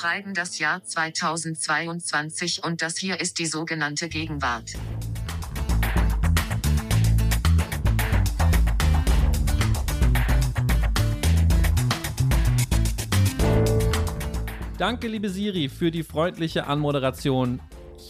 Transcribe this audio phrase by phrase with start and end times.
[0.00, 4.72] schreiben das Jahr 2022 und das hier ist die sogenannte Gegenwart.
[14.78, 17.60] Danke, liebe Siri, für die freundliche Anmoderation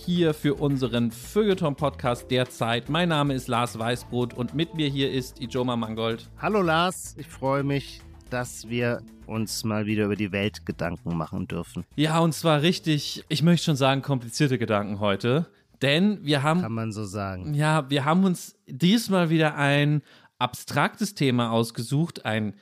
[0.07, 2.89] hier für unseren Feuilleton-Podcast derzeit.
[2.89, 6.31] Mein Name ist Lars Weißbrot und mit mir hier ist Ijoma Mangold.
[6.39, 11.47] Hallo Lars, ich freue mich, dass wir uns mal wieder über die Welt Gedanken machen
[11.47, 11.85] dürfen.
[11.97, 15.47] Ja, und zwar richtig, ich möchte schon sagen, komplizierte Gedanken heute.
[15.83, 16.61] Denn wir haben.
[16.61, 17.55] Kann man so sagen.
[17.55, 20.03] Ja, wir haben uns diesmal wieder ein
[20.39, 22.55] abstraktes Thema ausgesucht, ein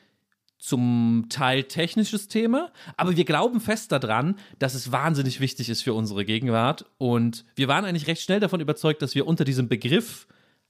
[0.59, 5.95] zum Teil technisches Thema, aber wir glauben fest daran, dass es wahnsinnig wichtig ist für
[5.95, 6.85] unsere Gegenwart.
[6.99, 10.27] Und wir waren eigentlich recht schnell davon überzeugt, dass wir unter diesem Begriff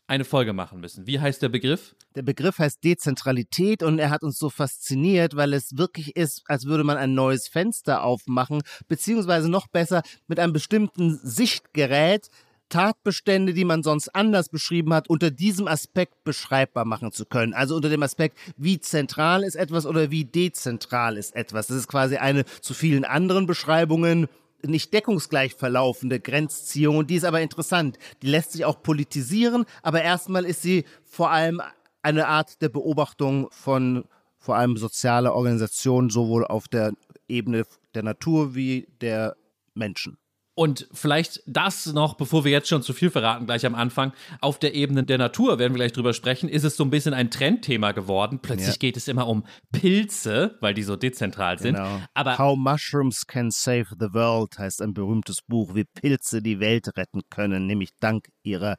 [0.09, 1.07] eine Folge machen müssen.
[1.07, 1.95] Wie heißt der Begriff?
[2.17, 6.65] Der Begriff heißt Dezentralität und er hat uns so fasziniert, weil es wirklich ist, als
[6.65, 12.29] würde man ein neues Fenster aufmachen, beziehungsweise noch besser mit einem bestimmten Sichtgerät
[12.69, 17.55] Tatbestände, die man sonst anders beschrieben hat, unter diesem Aspekt beschreibbar machen zu können.
[17.55, 21.69] Also unter dem Aspekt, wie zentral ist etwas oder wie dezentral ist etwas.
[21.69, 24.29] Das ist quasi eine zu vielen anderen Beschreibungen
[24.63, 27.99] nicht deckungsgleich verlaufende Grenzziehung und die ist aber interessant.
[28.23, 31.63] Die lässt sich auch politisieren, aber erstmal ist sie vor allem
[32.03, 34.05] eine Art der Beobachtung von
[34.39, 36.93] vor allem sozialer Organisationen, sowohl auf der
[37.29, 37.65] Ebene
[37.95, 39.37] der Natur wie der
[39.75, 40.17] Menschen.
[40.59, 44.59] Und vielleicht das noch, bevor wir jetzt schon zu viel verraten, gleich am Anfang, auf
[44.59, 47.31] der Ebene der Natur werden wir gleich drüber sprechen, ist es so ein bisschen ein
[47.31, 48.41] Trendthema geworden.
[48.43, 48.79] Plötzlich ja.
[48.81, 51.77] geht es immer um Pilze, weil die so dezentral sind.
[51.77, 52.03] Genau.
[52.13, 56.89] Aber How Mushrooms Can Save the World heißt ein berühmtes Buch, wie Pilze die Welt
[56.97, 58.79] retten können, nämlich dank ihrer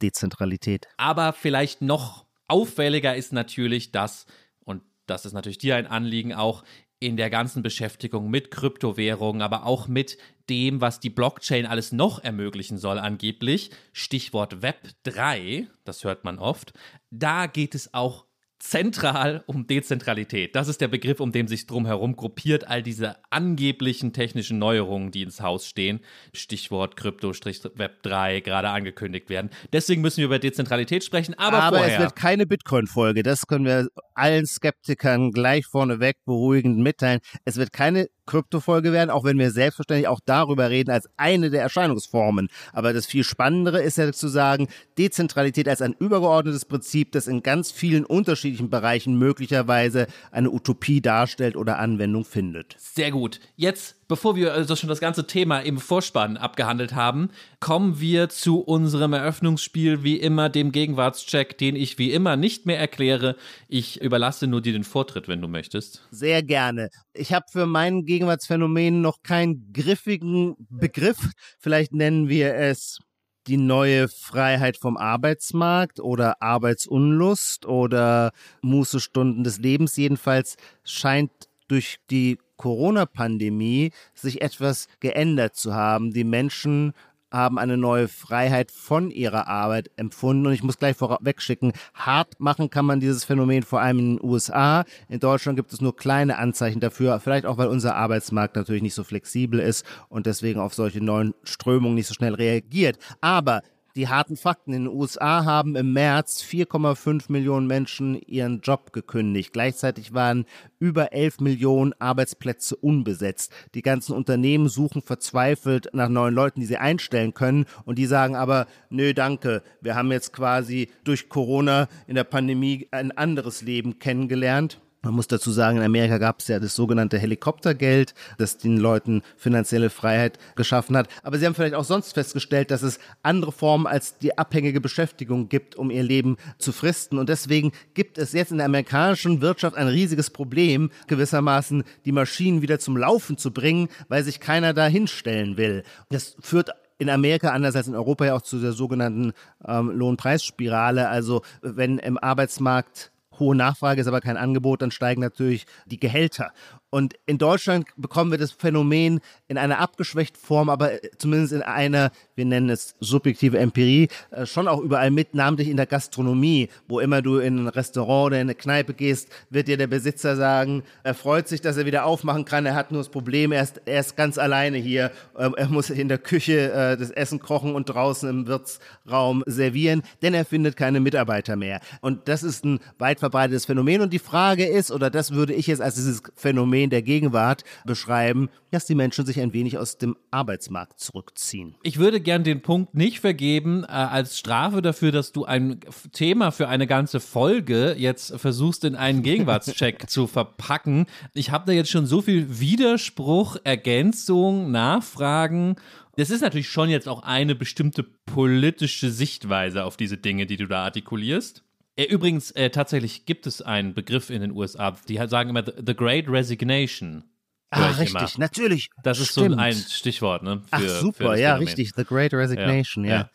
[0.00, 0.86] Dezentralität.
[0.96, 4.26] Aber vielleicht noch auffälliger ist natürlich, dass
[4.60, 6.62] und das ist natürlich dir ein Anliegen auch,
[6.98, 12.22] in der ganzen Beschäftigung mit Kryptowährungen, aber auch mit dem, was die Blockchain alles noch
[12.22, 16.72] ermöglichen soll, angeblich, Stichwort Web 3, das hört man oft,
[17.10, 18.25] da geht es auch
[18.58, 20.56] zentral um Dezentralität.
[20.56, 25.22] Das ist der Begriff, um den sich drumherum gruppiert, all diese angeblichen technischen Neuerungen, die
[25.22, 26.00] ins Haus stehen.
[26.32, 29.50] Stichwort Krypto-Web 3 gerade angekündigt werden.
[29.72, 31.94] Deswegen müssen wir über Dezentralität sprechen, aber, aber vorher.
[31.94, 33.22] es wird keine Bitcoin-Folge.
[33.22, 37.20] Das können wir allen Skeptikern gleich vorneweg beruhigend mitteilen.
[37.44, 41.62] Es wird keine Kryptofolge werden, auch wenn wir selbstverständlich auch darüber reden als eine der
[41.62, 42.48] Erscheinungsformen.
[42.72, 47.42] Aber das viel Spannendere ist ja zu sagen, Dezentralität als ein übergeordnetes Prinzip, das in
[47.42, 52.76] ganz vielen unterschiedlichen Bereichen möglicherweise eine Utopie darstellt oder Anwendung findet.
[52.78, 53.40] Sehr gut.
[53.56, 57.30] Jetzt bevor wir also schon das ganze Thema im Vorspann abgehandelt haben,
[57.60, 62.78] kommen wir zu unserem Eröffnungsspiel, wie immer dem Gegenwartscheck, den ich wie immer nicht mehr
[62.78, 63.36] erkläre.
[63.68, 66.06] Ich überlasse nur dir den Vortritt, wenn du möchtest.
[66.10, 66.90] Sehr gerne.
[67.12, 71.30] Ich habe für mein Gegenwartsphänomen noch keinen griffigen Begriff.
[71.58, 72.98] Vielleicht nennen wir es
[73.46, 79.96] die neue Freiheit vom Arbeitsmarkt oder Arbeitsunlust oder Mußestunden des Lebens.
[79.96, 81.30] Jedenfalls scheint
[81.68, 86.12] durch die Corona-Pandemie sich etwas geändert zu haben.
[86.12, 86.92] Die Menschen
[87.30, 90.46] haben eine neue Freiheit von ihrer Arbeit empfunden.
[90.46, 94.16] Und ich muss gleich vorweg schicken, hart machen kann man dieses Phänomen vor allem in
[94.16, 94.84] den USA.
[95.08, 98.94] In Deutschland gibt es nur kleine Anzeichen dafür, vielleicht auch, weil unser Arbeitsmarkt natürlich nicht
[98.94, 102.98] so flexibel ist und deswegen auf solche neuen Strömungen nicht so schnell reagiert.
[103.20, 103.62] Aber
[103.96, 104.72] die harten Fakten.
[104.72, 109.52] In den USA haben im März 4,5 Millionen Menschen ihren Job gekündigt.
[109.52, 110.44] Gleichzeitig waren
[110.78, 113.52] über 11 Millionen Arbeitsplätze unbesetzt.
[113.74, 117.64] Die ganzen Unternehmen suchen verzweifelt nach neuen Leuten, die sie einstellen können.
[117.84, 119.62] Und die sagen aber, nö, danke.
[119.80, 124.80] Wir haben jetzt quasi durch Corona in der Pandemie ein anderes Leben kennengelernt.
[125.06, 129.22] Man muss dazu sagen, in Amerika gab es ja das sogenannte Helikoptergeld, das den Leuten
[129.36, 131.06] finanzielle Freiheit geschaffen hat.
[131.22, 135.48] Aber sie haben vielleicht auch sonst festgestellt, dass es andere Formen als die abhängige Beschäftigung
[135.48, 137.18] gibt, um ihr Leben zu fristen.
[137.18, 142.60] Und deswegen gibt es jetzt in der amerikanischen Wirtschaft ein riesiges Problem, gewissermaßen die Maschinen
[142.60, 145.84] wieder zum Laufen zu bringen, weil sich keiner da hinstellen will.
[146.10, 151.08] Das führt in Amerika anders als in Europa ja auch zu der sogenannten ähm, Lohnpreisspirale.
[151.08, 156.52] Also wenn im Arbeitsmarkt hohe Nachfrage ist aber kein Angebot, dann steigen natürlich die Gehälter.
[156.96, 162.10] Und in Deutschland bekommen wir das Phänomen in einer abgeschwächten Form, aber zumindest in einer
[162.36, 167.00] wir nennen es subjektive Empirie, äh, schon auch überall mit, namentlich in der Gastronomie, wo
[167.00, 170.82] immer du in ein Restaurant oder in eine Kneipe gehst, wird dir der Besitzer sagen,
[171.02, 173.80] er freut sich, dass er wieder aufmachen kann, er hat nur das Problem, er ist,
[173.86, 177.74] er ist ganz alleine hier, ähm, er muss in der Küche äh, das Essen kochen
[177.74, 181.80] und draußen im Wirtsraum servieren, denn er findet keine Mitarbeiter mehr.
[182.02, 185.66] Und das ist ein weit verbreitetes Phänomen und die Frage ist, oder das würde ich
[185.66, 190.16] jetzt als dieses Phänomen der Gegenwart beschreiben, dass die Menschen sich ein wenig aus dem
[190.30, 191.76] Arbeitsmarkt zurückziehen.
[191.82, 195.80] Ich würde gern den Punkt nicht vergeben, äh, als Strafe dafür, dass du ein
[196.12, 201.06] Thema für eine ganze Folge jetzt versuchst, in einen Gegenwartscheck zu verpacken.
[201.34, 205.76] Ich habe da jetzt schon so viel Widerspruch, Ergänzung, Nachfragen.
[206.16, 210.66] Das ist natürlich schon jetzt auch eine bestimmte politische Sichtweise auf diese Dinge, die du
[210.66, 211.62] da artikulierst.
[211.96, 215.94] Äh, übrigens, äh, tatsächlich gibt es einen Begriff in den USA, die sagen immer The,
[215.94, 217.24] Great Resignation.
[217.70, 218.28] Ah, richtig, immer.
[218.36, 218.90] natürlich.
[219.02, 219.54] Das ist Stimmt.
[219.54, 220.62] so ein Stichwort, ne?
[220.66, 221.66] Für, Ach, super, ja, Phänomen.
[221.66, 221.92] richtig.
[221.96, 223.10] The Great Resignation, ja.
[223.10, 223.30] ja.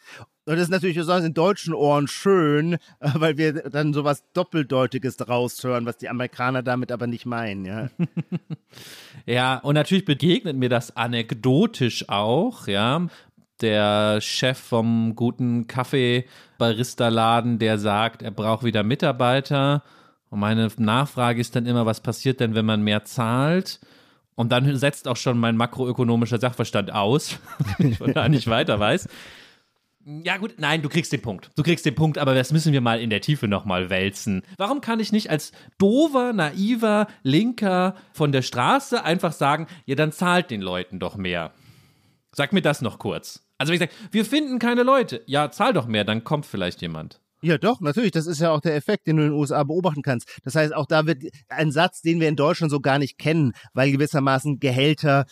[0.46, 5.64] Und das ist natürlich besonders in deutschen Ohren schön, weil wir dann sowas Doppeldeutiges daraus
[5.64, 7.90] hören, was die Amerikaner damit aber nicht meinen, ja.
[9.26, 13.08] ja, und natürlich begegnet mir das anekdotisch auch, ja.
[13.62, 19.84] Der Chef vom guten Kaffee-Barista-Laden, der sagt, er braucht wieder Mitarbeiter.
[20.30, 23.80] Und meine Nachfrage ist dann immer, was passiert denn, wenn man mehr zahlt?
[24.36, 27.38] Und dann setzt auch schon mein makroökonomischer Sachverstand aus,
[27.78, 29.08] ich da nicht weiter weiß.
[30.04, 31.52] Ja gut, nein, du kriegst den Punkt.
[31.56, 34.42] Du kriegst den Punkt, aber das müssen wir mal in der Tiefe nochmal wälzen.
[34.58, 40.12] Warum kann ich nicht als dover, naiver Linker von der Straße einfach sagen, ja, dann
[40.12, 41.52] zahlt den Leuten doch mehr.
[42.32, 43.46] Sag mir das noch kurz.
[43.62, 47.22] Also ich sage, wir finden keine Leute, ja, zahl doch mehr, dann kommt vielleicht jemand.
[47.44, 48.10] Ja, doch, natürlich.
[48.10, 50.28] Das ist ja auch der Effekt, den du in den USA beobachten kannst.
[50.44, 53.54] Das heißt, auch da wird ein Satz, den wir in Deutschland so gar nicht kennen,
[53.74, 55.26] weil gewissermaßen Gehälter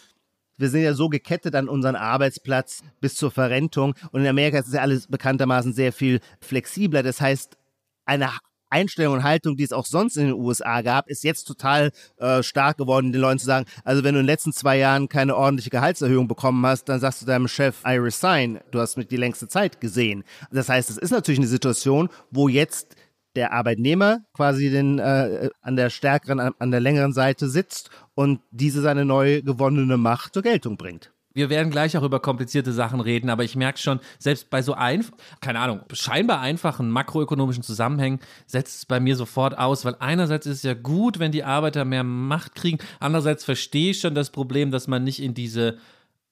[0.58, 3.96] wir sind ja so gekettet an unseren Arbeitsplatz bis zur Verrentung.
[4.12, 7.02] Und in Amerika ist es ja alles bekanntermaßen sehr viel flexibler.
[7.02, 7.58] Das heißt,
[8.06, 8.34] eine
[8.70, 12.44] Einstellung und Haltung, die es auch sonst in den USA gab, ist jetzt total äh,
[12.44, 15.36] stark geworden, den Leuten zu sagen, also wenn du in den letzten zwei Jahren keine
[15.36, 19.18] ordentliche Gehaltserhöhung bekommen hast, dann sagst du deinem Chef, I resign, du hast mich die
[19.18, 20.24] längste Zeit gesehen.
[20.52, 22.96] Das heißt, es ist natürlich eine Situation, wo jetzt
[23.36, 28.82] der Arbeitnehmer quasi den, äh, an der stärkeren, an der längeren Seite sitzt und diese
[28.82, 31.12] seine neu gewonnene Macht zur Geltung bringt.
[31.34, 34.74] Wir werden gleich auch über komplizierte Sachen reden, aber ich merke schon, selbst bei so
[34.74, 40.48] einfach, keine Ahnung, scheinbar einfachen makroökonomischen Zusammenhängen setzt es bei mir sofort aus, weil einerseits
[40.48, 44.32] ist es ja gut, wenn die Arbeiter mehr Macht kriegen, andererseits verstehe ich schon das
[44.32, 45.78] Problem, dass man nicht in diese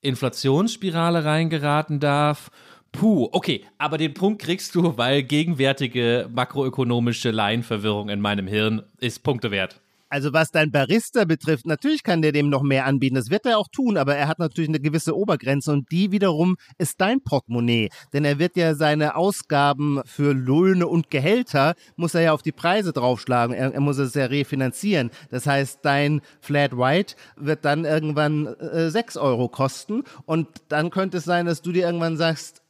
[0.02, 2.50] Inflationsspirale reingeraten darf.
[2.92, 9.24] Puh, okay, aber den Punkt kriegst du, weil gegenwärtige makroökonomische Laienverwirrung in meinem Hirn ist
[9.24, 9.80] Punkte wert.
[10.10, 13.16] Also was dein Barista betrifft, natürlich kann der dem noch mehr anbieten.
[13.16, 16.56] Das wird er auch tun, aber er hat natürlich eine gewisse Obergrenze und die wiederum
[16.78, 17.90] ist dein Portemonnaie.
[18.14, 22.52] Denn er wird ja seine Ausgaben für Löhne und Gehälter, muss er ja auf die
[22.52, 23.56] Preise draufschlagen.
[23.56, 25.12] Er, er muss es ja refinanzieren.
[25.30, 31.18] Das heißt, dein Flat White wird dann irgendwann äh, 6 Euro kosten und dann könnte
[31.18, 32.62] es sein, dass du dir irgendwann sagst,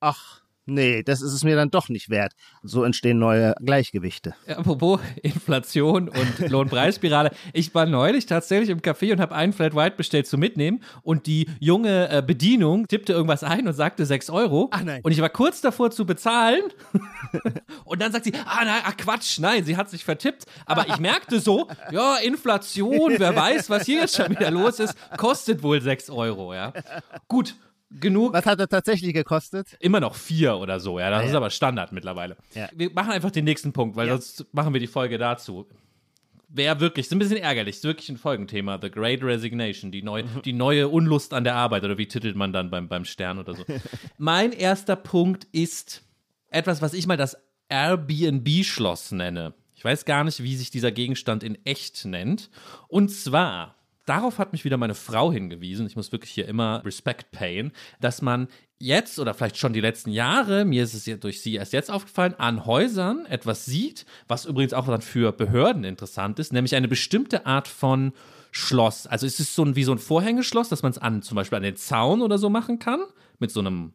[0.00, 2.32] ach, nee, das ist es mir dann doch nicht wert.
[2.62, 4.34] So entstehen neue Gleichgewichte.
[4.46, 7.30] Apropos Inflation und Lohnpreisspirale.
[7.52, 11.26] Ich war neulich tatsächlich im Café und habe einen Flat White bestellt zum Mitnehmen und
[11.26, 14.68] die junge äh, Bedienung tippte irgendwas ein und sagte 6 Euro.
[14.72, 15.00] Ach nein.
[15.02, 16.62] Und ich war kurz davor zu bezahlen
[17.84, 20.44] und dann sagt sie, ah nein, ach Quatsch, nein, sie hat sich vertippt.
[20.66, 24.94] Aber ich merkte so, ja, Inflation, wer weiß, was hier jetzt schon wieder los ist,
[25.16, 26.72] kostet wohl 6 Euro, ja.
[27.28, 27.54] Gut,
[27.90, 28.32] genug.
[28.32, 29.76] Was hat er tatsächlich gekostet?
[29.80, 31.10] Immer noch vier oder so, ja.
[31.10, 32.36] Das ja, ist aber Standard mittlerweile.
[32.54, 32.68] Ja.
[32.74, 35.66] Wir machen einfach den nächsten Punkt, weil sonst machen wir die Folge dazu.
[36.48, 38.78] Wäre wirklich, ist ein bisschen ärgerlich, ist wirklich ein Folgenthema.
[38.80, 42.52] The Great Resignation, die, neu, die neue Unlust an der Arbeit oder wie titelt man
[42.52, 43.64] dann beim, beim Stern oder so.
[44.18, 46.02] mein erster Punkt ist
[46.50, 47.36] etwas, was ich mal das
[47.68, 49.54] Airbnb-Schloss nenne.
[49.74, 52.50] Ich weiß gar nicht, wie sich dieser Gegenstand in echt nennt.
[52.88, 53.76] Und zwar
[54.10, 58.20] darauf hat mich wieder meine Frau hingewiesen, ich muss wirklich hier immer Respect payen, dass
[58.20, 58.48] man
[58.78, 61.90] jetzt oder vielleicht schon die letzten Jahre, mir ist es ja durch sie erst jetzt
[61.90, 66.88] aufgefallen, an Häusern etwas sieht, was übrigens auch dann für Behörden interessant ist, nämlich eine
[66.88, 68.12] bestimmte Art von
[68.50, 69.06] Schloss.
[69.06, 71.56] Also es ist so ein, wie so ein Vorhängeschloss, dass man es an zum Beispiel
[71.56, 73.00] an den Zaun oder so machen kann,
[73.38, 73.92] mit so einem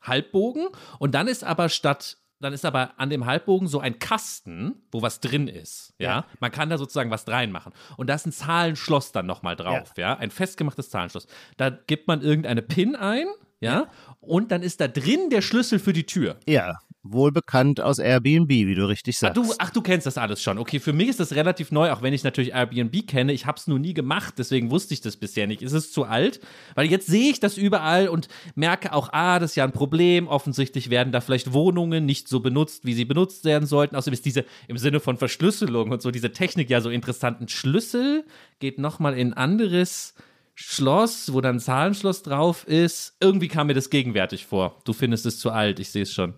[0.00, 0.68] Halbbogen.
[1.00, 5.02] Und dann ist aber statt dann ist aber an dem Halbbogen so ein Kasten, wo
[5.02, 5.94] was drin ist.
[5.98, 6.26] Ja, ja.
[6.40, 7.72] man kann da sozusagen was reinmachen.
[7.96, 9.92] Und da ist ein Zahlenschloss dann nochmal drauf.
[9.96, 10.10] Ja.
[10.10, 11.26] ja, ein festgemachtes Zahlenschloss.
[11.56, 13.26] Da gibt man irgendeine PIN ein.
[13.58, 13.90] Ja, ja.
[14.20, 16.36] und dann ist da drin der Schlüssel für die Tür.
[16.46, 16.78] Ja,
[17.12, 19.36] wohl bekannt aus Airbnb, wie du richtig Ach sagst.
[19.36, 20.58] du, ach, du kennst das alles schon.
[20.58, 23.32] Okay, für mich ist das relativ neu, auch wenn ich natürlich Airbnb kenne.
[23.32, 25.62] Ich habe es nur nie gemacht, deswegen wusste ich das bisher nicht.
[25.62, 26.40] Ist es zu alt?
[26.74, 30.28] Weil jetzt sehe ich das überall und merke auch, ah, das ist ja ein Problem.
[30.28, 33.96] Offensichtlich werden da vielleicht Wohnungen nicht so benutzt, wie sie benutzt werden sollten.
[33.96, 37.40] Außerdem ist diese im Sinne von Verschlüsselung und so diese Technik ja so interessant.
[37.40, 38.24] Ein Schlüssel
[38.58, 40.14] geht nochmal in ein anderes
[40.54, 43.14] Schloss, wo dann ein Zahlenschloss drauf ist.
[43.20, 44.80] Irgendwie kam mir das gegenwärtig vor.
[44.84, 46.34] Du findest es zu alt, ich sehe es schon.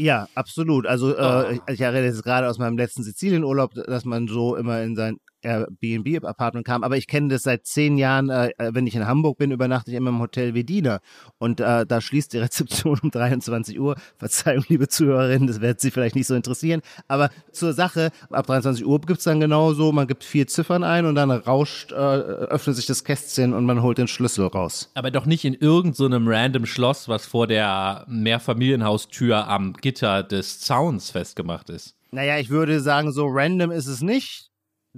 [0.00, 0.86] Ja, absolut.
[0.86, 1.50] Also äh, Oh.
[1.50, 5.18] ich, ich erinnere jetzt gerade aus meinem letzten Sizilienurlaub, dass man so immer in sein
[5.42, 6.82] Airbnb-Apartment kam.
[6.82, 8.30] Aber ich kenne das seit zehn Jahren.
[8.30, 11.00] Äh, wenn ich in Hamburg bin, übernachte ich immer im Hotel Vedina.
[11.38, 13.96] Und äh, da schließt die Rezeption um 23 Uhr.
[14.16, 16.82] Verzeihung, liebe Zuhörerinnen, das wird Sie vielleicht nicht so interessieren.
[17.06, 21.14] Aber zur Sache, ab 23 Uhr gibt's dann genauso, man gibt vier Ziffern ein und
[21.14, 24.90] dann rauscht, äh, öffnet sich das Kästchen und man holt den Schlüssel raus.
[24.94, 30.60] Aber doch nicht in irgendeinem so random Schloss, was vor der Mehrfamilienhaustür am Gitter des
[30.60, 31.94] Zauns festgemacht ist.
[32.10, 34.47] Naja, ich würde sagen, so random ist es nicht.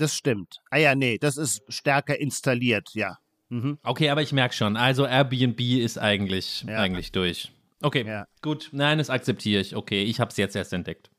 [0.00, 0.56] Das stimmt.
[0.70, 3.18] Ah ja, nee, das ist stärker installiert, ja.
[3.50, 3.76] Mhm.
[3.82, 6.78] Okay, aber ich merke schon, also Airbnb ist eigentlich, Ja.
[6.78, 7.52] eigentlich durch.
[7.82, 8.26] Okay, Ja.
[8.40, 8.70] gut.
[8.72, 9.76] Nein, das akzeptiere ich.
[9.76, 11.10] Okay, ich habe es jetzt erst entdeckt.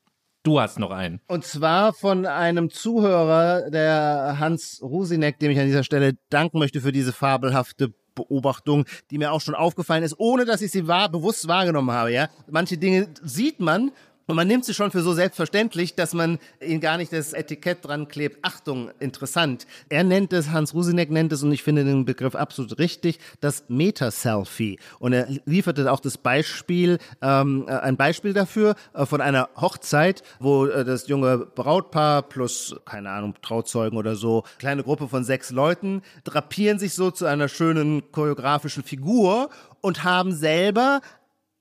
[0.42, 1.20] Du hast noch einen.
[1.28, 6.80] Und zwar von einem Zuhörer, der Hans Rusinek, dem ich an dieser Stelle danken möchte
[6.80, 11.08] für diese fabelhafte Beobachtung, die mir auch schon aufgefallen ist, ohne dass ich sie wahr,
[11.08, 12.28] bewusst wahrgenommen habe, ja.
[12.50, 13.92] Manche Dinge sieht man
[14.26, 17.84] und man nimmt sie schon für so selbstverständlich, dass man ihnen gar nicht das Etikett
[17.84, 18.38] dran klebt.
[18.42, 19.66] Achtung, interessant.
[19.88, 23.64] Er nennt es, Hans Rusinek nennt es, und ich finde den Begriff absolut richtig, das
[23.68, 24.78] Meta-Selfie.
[24.98, 30.22] Und er lieferte auch das Beispiel, ähm, äh, ein Beispiel dafür äh, von einer Hochzeit,
[30.38, 35.50] wo äh, das junge Brautpaar plus, keine Ahnung, Trauzeugen oder so, kleine Gruppe von sechs
[35.50, 39.50] Leuten, drapieren sich so zu einer schönen choreografischen Figur
[39.80, 41.00] und haben selber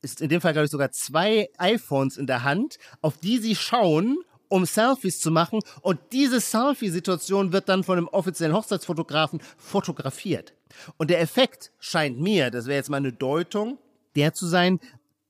[0.02, 3.56] ist in dem Fall, glaube ich, sogar zwei iPhones in der Hand, auf die sie
[3.56, 4.18] schauen,
[4.48, 5.60] um Selfies zu machen.
[5.82, 10.54] Und diese Selfie-Situation wird dann von einem offiziellen Hochzeitsfotografen fotografiert.
[10.98, 13.78] Und der Effekt scheint mir, das wäre jetzt mal eine Deutung,
[14.16, 14.80] der zu sein,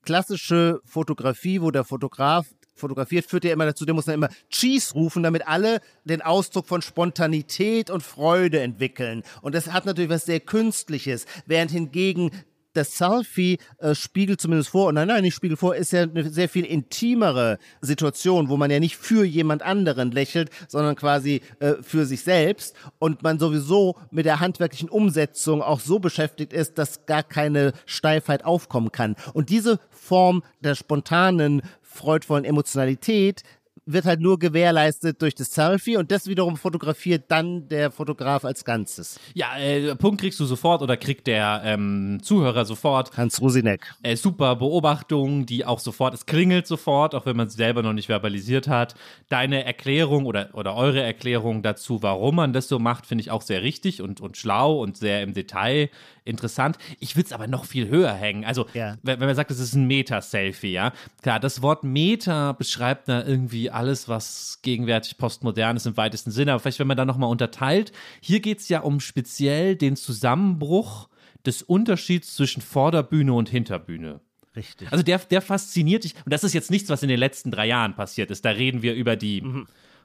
[0.04, 4.94] klassische Fotografie, wo der Fotograf fotografiert, führt ja immer dazu, der muss dann immer Cheese
[4.94, 9.24] rufen, damit alle den Ausdruck von Spontanität und Freude entwickeln.
[9.42, 12.32] Und das hat natürlich was sehr Künstliches, während hingegen
[12.74, 16.50] das Selfie äh, spiegelt zumindest vor, nein, nein, nicht spiegelt vor, ist ja eine sehr
[16.50, 22.06] viel intimere Situation, wo man ja nicht für jemand anderen lächelt, sondern quasi äh, für
[22.06, 27.24] sich selbst und man sowieso mit der handwerklichen Umsetzung auch so beschäftigt ist, dass gar
[27.24, 29.16] keine Steifheit aufkommen kann.
[29.34, 33.44] Und diese Form der spontanen, freudvollen Emotionalität
[33.86, 38.64] wird halt nur gewährleistet durch das Selfie und das wiederum fotografiert dann der Fotograf als
[38.64, 39.20] Ganzes.
[39.34, 43.16] Ja, äh, Punkt kriegst du sofort oder kriegt der ähm, Zuhörer sofort.
[43.18, 43.94] Hans Rusinek.
[44.04, 47.94] Äh, super Beobachtung, die auch sofort, es klingelt sofort, auch wenn man es selber noch
[47.94, 48.96] nicht verbalisiert hat.
[49.30, 53.42] Deine Erklärung oder, oder eure Erklärung dazu, warum man das so macht, finde ich auch
[53.42, 55.90] sehr richtig und, und schlau und sehr im Detail
[56.24, 56.78] interessant.
[57.00, 58.46] Ich würde es aber noch viel höher hängen.
[58.46, 58.98] Also, Ja.
[59.02, 60.94] wenn, wenn man sagt, es ist ein Meta-Selfie, ja.
[61.24, 66.54] Klar, das Wort Meta beschreibt da irgendwie alles, was gegenwärtig postmodern ist im weitesten Sinne.
[66.54, 71.10] Aber vielleicht, wenn man da nochmal unterteilt, hier geht es ja um speziell den Zusammenbruch
[71.48, 74.22] des Unterschieds zwischen Vorderbühne und Hinterbühne.
[74.56, 74.92] Richtig.
[74.92, 76.14] Also der, der fasziniert dich.
[76.24, 78.46] Und das ist jetzt nichts, was in den letzten drei Jahren passiert ist.
[78.46, 79.44] Da reden wir über die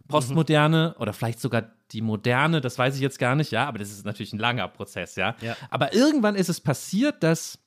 [0.09, 3.91] Postmoderne oder vielleicht sogar die Moderne, das weiß ich jetzt gar nicht, ja, aber das
[3.91, 5.37] ist natürlich ein langer Prozess, ja.
[5.43, 5.57] Ja.
[5.69, 7.59] Aber irgendwann ist es passiert, dass,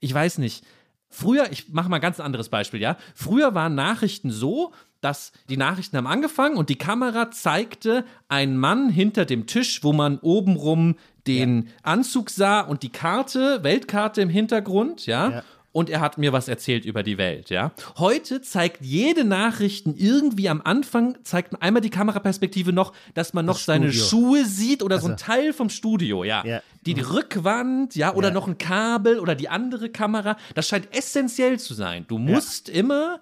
[0.00, 0.64] ich weiß nicht,
[1.08, 2.96] früher, ich mache mal ein ganz anderes Beispiel, ja.
[3.14, 8.90] Früher waren Nachrichten so, dass die Nachrichten haben angefangen und die Kamera zeigte einen Mann
[8.90, 10.96] hinter dem Tisch, wo man obenrum
[11.26, 15.30] den Anzug sah und die Karte, Weltkarte im Hintergrund, ja.
[15.30, 15.44] Ja.
[15.78, 17.70] Und er hat mir was erzählt über die Welt, ja.
[17.98, 23.58] Heute zeigt jede Nachrichten irgendwie am Anfang, zeigt einmal die Kameraperspektive noch, dass man noch
[23.58, 23.92] seine.
[23.92, 26.44] Schuhe sieht oder so ein Also- Teil vom Studio, ja.
[26.44, 26.62] Ja.
[26.84, 28.34] Die, die Rückwand, ja, oder Ja.
[28.34, 30.36] noch ein Kabel oder die andere Kamera.
[30.56, 32.04] Das scheint essentiell zu sein.
[32.08, 33.20] Du musst immer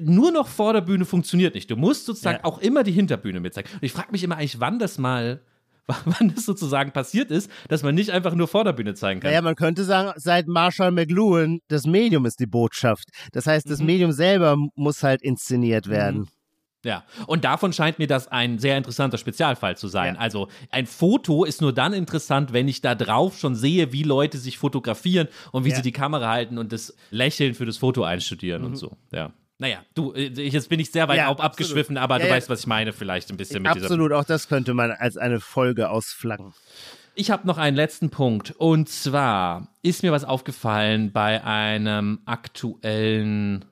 [0.00, 1.70] nur noch Vorderbühne funktioniert nicht.
[1.70, 2.44] Du musst sozusagen Ja.
[2.44, 3.68] auch immer die Hinterbühne mitzeigen.
[3.74, 5.40] Und ich frage mich immer eigentlich, wann das mal,
[6.04, 9.30] wann das sozusagen passiert ist, dass man nicht einfach nur Vorderbühne zeigen kann.
[9.30, 13.08] Naja, man könnte sagen, seit Marshall McLuhan, das Medium ist die Botschaft.
[13.32, 13.70] Das heißt, Mhm.
[13.70, 16.28] das Medium selber muss halt inszeniert werden.
[16.82, 20.14] Ja, und davon scheint mir das ein sehr interessanter Spezialfall zu sein.
[20.14, 20.20] Ja.
[20.22, 24.38] Also ein Foto ist nur dann interessant, wenn ich da drauf schon sehe, wie Leute
[24.38, 25.76] sich fotografieren und wie Ja.
[25.76, 28.96] sie die Kamera halten und das Lächeln für das Foto einstudieren und so.
[29.12, 29.30] Ja.
[29.60, 32.34] Naja, du, äh, jetzt bin ich sehr weit Ja, ab abgeschwiffen, aber Ja, du ja.
[32.34, 35.18] weißt, was ich meine, vielleicht ein bisschen mit dieser Absolut, auch das könnte man als
[35.18, 36.54] eine Folge ausflaggen.
[37.14, 38.52] Ich habe noch einen letzten Punkt.
[38.52, 43.66] Und zwar ist mir was aufgefallen bei einem aktuellen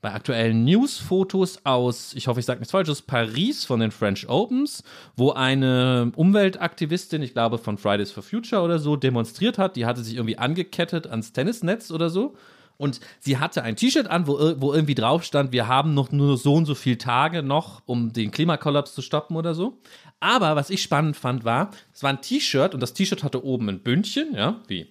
[0.00, 4.84] bei aktuellen News-Fotos aus, ich hoffe, ich sage nichts Falsches, Paris von den French Opens,
[5.16, 9.74] wo eine Umweltaktivistin, ich glaube von Fridays for Future oder so, demonstriert hat.
[9.74, 12.36] Die hatte sich irgendwie angekettet ans Tennisnetz oder so.
[12.78, 16.38] Und sie hatte ein T-Shirt an, wo, wo irgendwie drauf stand, wir haben noch nur
[16.38, 19.78] so und so viele Tage noch, um den Klimakollaps zu stoppen oder so.
[20.20, 23.68] Aber was ich spannend fand, war, es war ein T-Shirt und das T-Shirt hatte oben
[23.68, 24.86] ein Bündchen, ja, wie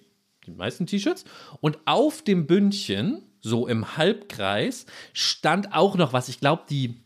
[0.46, 1.24] die meisten T-Shirts.
[1.60, 6.28] Und auf dem Bündchen so im Halbkreis, stand auch noch was.
[6.28, 7.00] Ich glaube, die,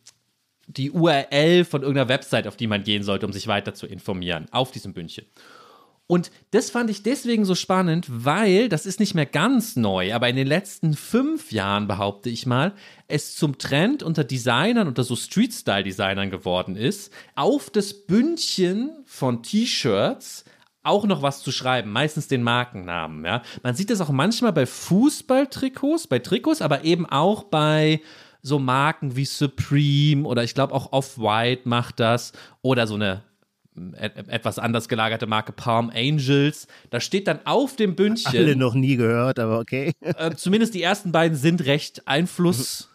[0.66, 4.46] die URL von irgendeiner Website, auf die man gehen sollte, um sich weiter zu informieren,
[4.50, 5.26] auf diesem Bündchen.
[6.06, 10.28] Und das fand ich deswegen so spannend, weil das ist nicht mehr ganz neu, aber
[10.28, 12.75] in den letzten fünf Jahren, behaupte ich mal,
[13.09, 20.44] es zum Trend unter Designern, unter so Street-Style-Designern geworden ist, auf das Bündchen von T-Shirts
[20.82, 23.25] auch noch was zu schreiben, meistens den Markennamen.
[23.25, 23.42] Ja?
[23.62, 28.00] Man sieht das auch manchmal bei Fußballtrikots, bei Trikots, aber eben auch bei
[28.42, 33.23] so Marken wie Supreme oder ich glaube auch Off-White macht das oder so eine
[33.96, 36.66] etwas anders gelagerte Marke Palm Angels.
[36.90, 38.38] Da steht dann auf dem Bündchen.
[38.38, 39.92] Alle noch nie gehört, aber okay.
[40.00, 42.06] Äh, zumindest die ersten beiden sind recht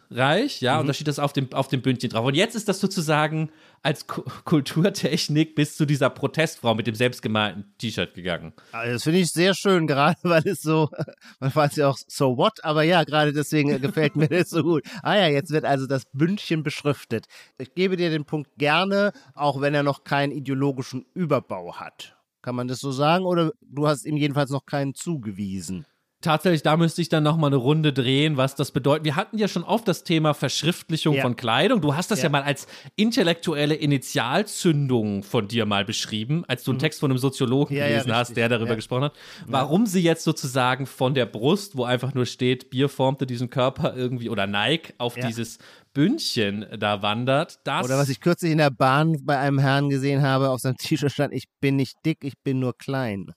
[0.10, 0.82] einflussreich, ja, mhm.
[0.82, 2.26] und da steht das auf dem, auf dem Bündchen drauf.
[2.26, 3.50] Und jetzt ist das sozusagen
[3.84, 8.54] als K Kulturtechnik bis zu dieser Protestfrau mit dem selbstgemalten T-Shirt gegangen.
[8.72, 10.90] Also das finde ich sehr schön, gerade weil es so,
[11.40, 14.84] man weiß ja auch so what, aber ja, gerade deswegen gefällt mir das so gut.
[15.04, 17.26] Ah ja, jetzt wird also das Bündchen beschriftet.
[17.58, 22.16] Ich gebe dir den Punkt gerne, auch wenn er noch keinen ideologischen Überbau hat.
[22.42, 25.86] Kann man das so sagen oder du hast ihm jedenfalls noch keinen zugewiesen?
[26.20, 29.06] Tatsächlich, da müsste ich dann nochmal eine Runde drehen, was das bedeutet.
[29.06, 31.22] Wir hatten ja schon oft das Thema Verschriftlichung ja.
[31.22, 31.80] von Kleidung.
[31.80, 32.24] Du hast das ja.
[32.24, 32.30] ja.
[32.30, 36.82] mal als intellektuelle Initialzündung von dir mal beschrieben, als du einen mhm.
[36.82, 39.14] Text von einem Soziologen ja, gelesen hast, der darüber gesprochen hat.
[39.46, 43.96] Warum sie jetzt sozusagen von der Brust, wo einfach nur steht, Bier formte diesen Körper
[43.96, 45.60] irgendwie oder Nike auf dieses
[45.94, 47.60] Bündchen da wandert.
[47.64, 50.78] Das Oder was ich kürzlich in der Bahn bei einem Herrn gesehen habe, auf seinem
[50.78, 53.32] T-Shirt stand, ich bin nicht dick, ich bin nur klein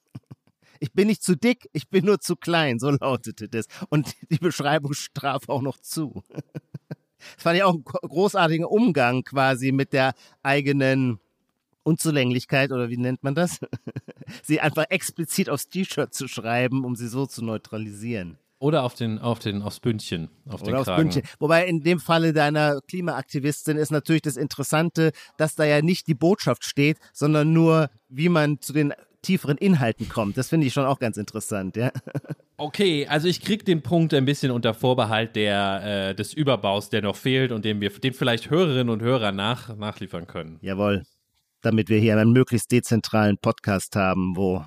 [0.81, 2.79] ich bin nicht zu dick, ich bin nur zu klein.
[2.79, 3.67] So lautete das.
[3.91, 6.23] Und die Beschreibung straf auch noch zu.
[7.35, 11.21] Das fand ich auch einen großartigen Umgang quasi mit der eigenen
[11.83, 13.61] Unzulänglichkeit oder wie nennt man das?
[14.43, 18.39] sie einfach explizit aufs T-Shirt zu schreiben, um sie so zu neutralisieren.
[18.59, 20.31] Oder auf den, auf den, aufs Bündchen.
[20.49, 21.03] Auf Oder den aufs Kragen.
[21.03, 21.23] Bündchen.
[21.39, 26.15] Wobei in dem Falle deiner Klimaaktivistin ist natürlich das Interessante, dass da ja nicht die
[26.15, 30.37] Botschaft steht, sondern nur, wie man zu den tieferen Inhalten kommt.
[30.37, 31.91] Das finde ich schon auch ganz interessant, ja.
[32.57, 37.01] Okay, also ich kriege den Punkt ein bisschen unter Vorbehalt der, äh, des Überbaus, der
[37.01, 40.59] noch fehlt und den wir den vielleicht Hörerinnen und Hörer nach, nachliefern können.
[40.61, 41.05] Jawohl.
[41.63, 44.65] Damit wir hier einen möglichst dezentralen Podcast haben, wo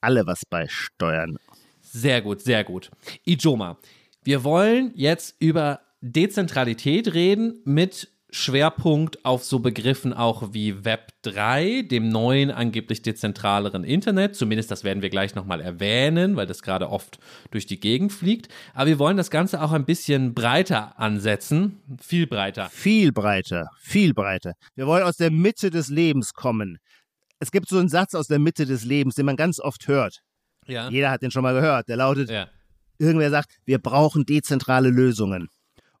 [0.00, 1.38] alle was beisteuern.
[1.80, 2.90] Sehr gut, sehr gut.
[3.24, 3.78] Ijoma,
[4.22, 11.82] wir wollen jetzt über Dezentralität reden mit Schwerpunkt auf so Begriffen auch wie Web 3,
[11.82, 14.36] dem neuen, angeblich dezentraleren Internet.
[14.36, 17.18] Zumindest das werden wir gleich nochmal erwähnen, weil das gerade oft
[17.50, 18.48] durch die Gegend fliegt.
[18.74, 21.80] Aber wir wollen das Ganze auch ein bisschen breiter ansetzen.
[22.00, 22.68] Viel breiter.
[22.70, 23.68] Viel breiter.
[23.80, 24.54] Viel breiter.
[24.74, 26.78] Wir wollen aus der Mitte des Lebens kommen.
[27.40, 30.20] Es gibt so einen Satz aus der Mitte des Lebens, den man ganz oft hört.
[30.66, 30.88] Ja.
[30.88, 31.88] Jeder hat den schon mal gehört.
[31.88, 32.48] Der lautet, ja.
[32.98, 35.48] irgendwer sagt, wir brauchen dezentrale Lösungen.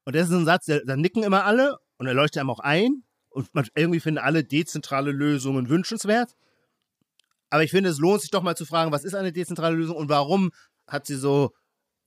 [0.04, 3.04] Und das ist ein Satz, da nicken immer alle und er leuchtet einem auch ein.
[3.28, 6.34] Und man, irgendwie finden alle dezentrale Lösungen wünschenswert.
[7.50, 9.96] Aber ich finde, es lohnt sich doch mal zu fragen, was ist eine dezentrale Lösung
[9.96, 10.50] und warum
[10.86, 11.52] hat sie so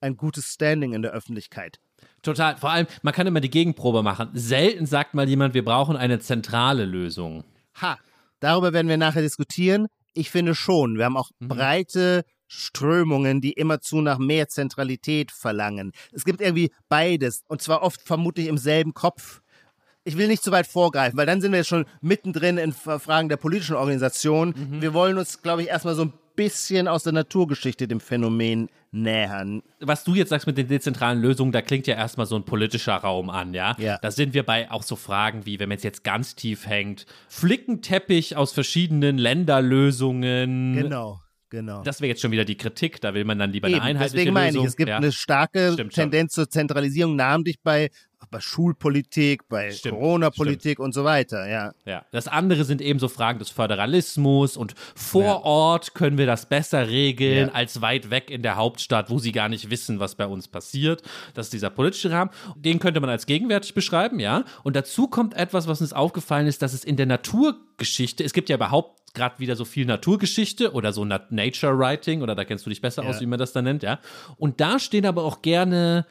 [0.02, 1.80] ein gutes Standing in der Öffentlichkeit?
[2.24, 2.58] Total.
[2.58, 4.32] Vor allem, man kann immer die Gegenprobe machen.
[4.34, 7.44] Selten sagt mal jemand, wir brauchen eine zentrale Lösung.
[7.80, 8.00] Ha,
[8.40, 9.88] darüber werden wir nachher diskutieren.
[10.16, 10.98] Ich finde schon.
[10.98, 11.50] Wir haben auch mhm.
[11.50, 15.92] breite Strömungen, die immerzu nach mehr Zentralität verlangen.
[16.12, 17.44] Es gibt irgendwie beides.
[17.48, 19.43] Und zwar oft vermutlich im selben Kopf
[20.04, 23.30] ich will nicht zu weit vorgreifen, weil dann sind wir jetzt schon mittendrin in Fragen
[23.30, 24.54] der politischen Organisation.
[24.56, 24.82] Mhm.
[24.82, 29.62] Wir wollen uns, glaube ich, erstmal so ein bisschen aus der Naturgeschichte dem Phänomen nähern.
[29.80, 32.96] Was du jetzt sagst mit den dezentralen Lösungen, da klingt ja erstmal so ein politischer
[32.96, 33.76] Raum an, ja?
[33.80, 33.98] ja.
[34.02, 38.36] Da sind wir bei auch so Fragen wie, wenn man jetzt ganz tief hängt, Flickenteppich
[38.36, 40.76] aus verschiedenen Länderlösungen.
[40.76, 41.20] Genau.
[41.50, 41.84] Genau.
[41.84, 44.16] Das wäre jetzt schon wieder die Kritik, da will man dann lieber Eben, eine einheitliche
[44.16, 44.64] deswegen meine Lösung.
[44.64, 44.98] Ich, es gibt ja.
[44.98, 47.92] eine starke Stimmt Tendenz zur Zentralisierung, namentlich bei
[48.30, 51.74] bei Schulpolitik, bei Corona-Politik und so weiter, ja.
[51.86, 55.42] Ja, das andere sind eben so Fragen des Föderalismus und vor ja.
[55.44, 57.54] Ort können wir das besser regeln ja.
[57.54, 61.02] als weit weg in der Hauptstadt, wo sie gar nicht wissen, was bei uns passiert.
[61.34, 62.32] Das ist dieser politische Rahmen.
[62.56, 64.46] Den könnte man als gegenwärtig beschreiben, ja.
[64.64, 68.50] Und dazu kommt etwas, was uns aufgefallen ist, dass es in der Naturgeschichte, es gibt
[68.50, 72.70] ja überhaupt gerade wieder so viel Naturgeschichte oder so Nature Writing oder da kennst du
[72.70, 73.10] dich besser ja.
[73.10, 74.00] aus, wie man das da nennt, ja.
[74.38, 76.06] Und da stehen aber auch gerne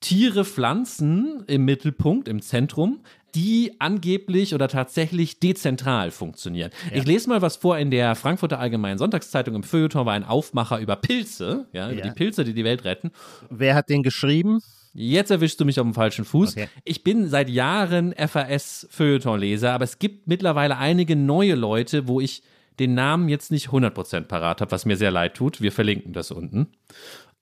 [0.00, 3.00] Tiere, Pflanzen im Mittelpunkt, im Zentrum,
[3.34, 6.70] die angeblich oder tatsächlich dezentral funktionieren.
[6.92, 9.54] Ich lese mal was vor in der Frankfurter Allgemeinen Sonntagszeitung.
[9.54, 12.04] Im Feuilleton war ein Aufmacher über Pilze, ja, über Ja.
[12.06, 13.10] die Pilze, die die Welt retten.
[13.50, 14.60] Wer hat den geschrieben?
[14.94, 16.52] Jetzt erwischst du mich auf dem falschen Fuß.
[16.56, 16.68] Okay.
[16.84, 22.42] Ich bin seit Jahren FAS-Feuilleton-Leser, aber es gibt mittlerweile einige neue Leute, wo ich
[22.78, 25.60] den Namen jetzt nicht 100% parat habe, was mir sehr leid tut.
[25.60, 26.68] Wir verlinken das unten.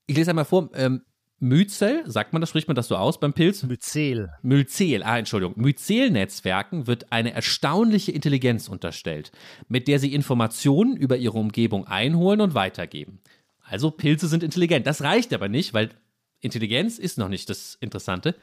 [0.07, 0.69] Ich lese einmal vor.
[0.73, 1.01] Ähm,
[1.39, 3.61] Myzel, sagt man das, spricht man das so aus beim Pilz?
[3.63, 4.31] Myzel.
[4.41, 5.53] Myzel, ah, Entschuldigung.
[5.55, 9.31] Myzel-Netzwerken wird eine erstaunliche Intelligenz unterstellt,
[9.67, 13.19] mit der sie Informationen über ihre Umgebung einholen und weitergeben.
[13.61, 14.87] Also Pilze sind intelligent.
[14.87, 15.89] Das reicht aber nicht, weil
[16.39, 18.35] Intelligenz ist noch nicht das Interessante.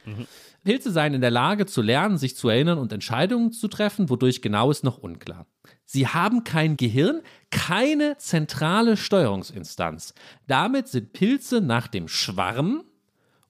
[0.63, 4.41] Pilze seien in der Lage zu lernen, sich zu erinnern und Entscheidungen zu treffen, wodurch
[4.41, 5.47] genau ist noch unklar.
[5.85, 10.13] Sie haben kein Gehirn, keine zentrale Steuerungsinstanz.
[10.47, 12.83] Damit sind Pilze nach dem Schwarm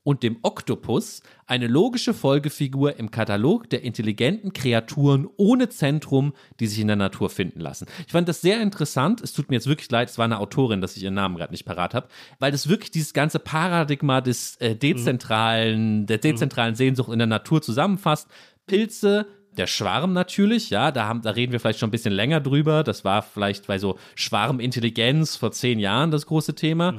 [0.05, 6.79] und dem Oktopus eine logische Folgefigur im Katalog der intelligenten Kreaturen ohne Zentrum, die sich
[6.79, 7.87] in der Natur finden lassen.
[8.05, 9.19] Ich fand das sehr interessant.
[9.21, 11.51] Es tut mir jetzt wirklich leid, es war eine Autorin, dass ich ihren Namen gerade
[11.51, 17.11] nicht parat habe, weil das wirklich dieses ganze Paradigma des äh, dezentralen, der dezentralen Sehnsucht
[17.11, 18.29] in der Natur zusammenfasst.
[18.67, 19.25] Pilze,
[19.57, 22.83] der Schwarm natürlich, ja, da, haben, da reden wir vielleicht schon ein bisschen länger drüber.
[22.83, 26.93] Das war vielleicht bei so Schwarmintelligenz vor zehn Jahren das große Thema.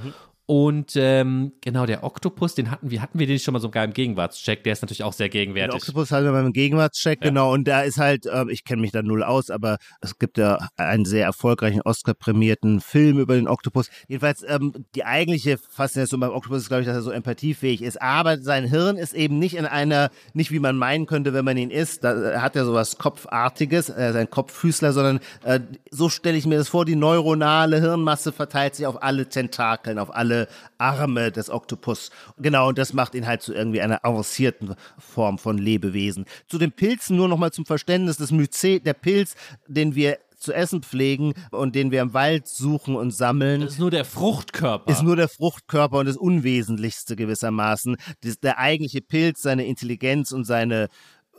[0.49, 3.93] Und ähm, genau, der Oktopus, den hatten wir, hatten wir den schon mal sogar im
[3.93, 5.75] Gegenwartscheck, der ist natürlich auch sehr gegenwärtig.
[5.75, 7.53] Oktopus haben wir beim Gegenwartscheck, genau.
[7.53, 10.69] Und da ist halt, ähm, ich kenne mich da null aus, aber es gibt ja
[10.77, 13.91] einen sehr erfolgreichen Oscar-prämierten Film über den Oktopus.
[14.07, 18.01] Jedenfalls, ähm, die eigentliche Faszination beim Oktopus ist, glaube ich, dass er so empathiefähig ist.
[18.01, 21.57] Aber sein Hirn ist eben nicht in einer, nicht wie man meinen könnte, wenn man
[21.57, 22.05] ihn isst.
[22.05, 25.59] Da hat er sowas Kopfartiges, äh, sein Kopffüßler, sondern äh,
[25.91, 30.15] so stelle ich mir das vor, die neuronale Hirnmasse verteilt sich auf alle Tentakeln, auf
[30.15, 30.36] alle
[30.79, 32.11] Arme des Oktopus.
[32.39, 36.27] Genau, und das macht ihn halt zu irgendwie einer avancierten Form von Lebewesen.
[36.49, 39.35] Zu den Pilzen nur nochmal zum Verständnis, das Mycet, der Pilz,
[39.67, 43.79] den wir zu essen pflegen und den wir im Wald suchen und sammeln, Das ist
[43.79, 44.93] nur der Fruchtkörper.
[44.93, 47.97] ist nur der Fruchtkörper und das Unwesentlichste gewissermaßen.
[48.23, 50.89] Das, der eigentliche Pilz, seine Intelligenz und seine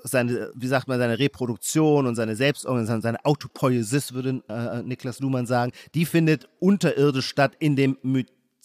[0.03, 5.47] seine, wie sagt man, seine Reproduktion und seine Selbstorganisation, seine Autopoiesis, würde äh, Niklas Luhmann
[5.47, 7.97] sagen, die findet unterirdisch statt in dem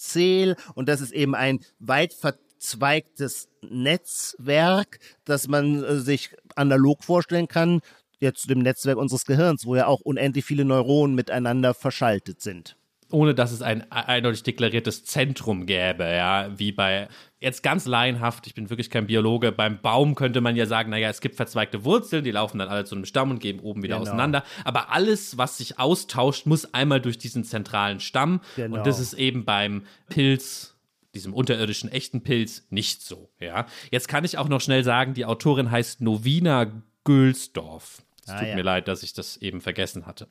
[0.02, 7.48] Myzel und das ist eben ein weit verzweigtes Netzwerk, das man äh, sich analog vorstellen
[7.48, 7.80] kann,
[8.20, 12.76] jetzt zu dem Netzwerk unseres Gehirns, wo ja auch unendlich viele Neuronen miteinander verschaltet sind.
[13.12, 17.08] Ohne dass es ein eindeutig deklariertes Zentrum gäbe, ja, wie bei,
[17.40, 21.08] jetzt ganz laienhaft, ich bin wirklich kein Biologe, beim Baum könnte man ja sagen, naja,
[21.08, 23.96] es gibt verzweigte Wurzeln, die laufen dann alle zu einem Stamm und gehen oben wieder
[23.98, 24.08] Genau.
[24.08, 28.78] auseinander, aber alles, was sich austauscht, muss einmal durch diesen zentralen Stamm Genau.
[28.78, 30.68] und das ist eben beim Pilz
[31.14, 33.66] diesem unterirdischen echten Pilz nicht so, ja.
[33.90, 36.72] Jetzt kann ich auch noch schnell sagen, die Autorin heißt Novina
[37.04, 38.02] Gülsdorf.
[38.24, 38.54] Es Ah, tut ja.
[38.54, 40.28] mir leid, dass ich das eben vergessen hatte.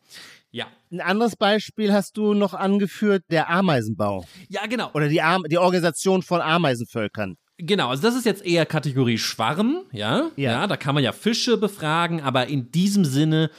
[0.52, 0.68] Ja.
[0.92, 4.90] Ein anderes Beispiel hast du noch angeführt, der Ameisenbau Ja, genau.
[4.94, 7.38] oder die, Am die Organisation von Ameisenvölkern.
[7.58, 10.32] Genau, also das ist jetzt eher Kategorie Schwarm, ja?
[10.36, 10.66] Ja.
[10.68, 13.52] da kann man ja Fische befragen, aber in diesem Sinne,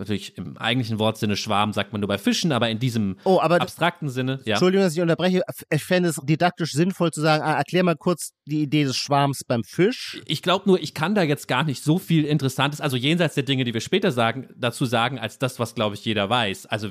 [0.00, 3.60] natürlich im eigentlichen Wortsinne Schwarm sagt man nur bei Fischen, aber in diesem Oh, aber-
[3.60, 4.54] abstrakten Sinne, ja.
[4.54, 5.42] Entschuldigung, dass ich unterbreche.
[5.70, 9.44] Ich fände es didaktisch sinnvoll zu sagen, ah, erklär mal kurz die Idee des Schwarms
[9.44, 10.20] beim Fisch.
[10.26, 13.44] Ich glaube nur, ich kann da jetzt gar nicht so viel Interessantes, also jenseits der
[13.44, 16.66] Dinge, die wir später sagen, dazu sagen, als das, was, glaube ich, jeder weiß.
[16.66, 16.88] Also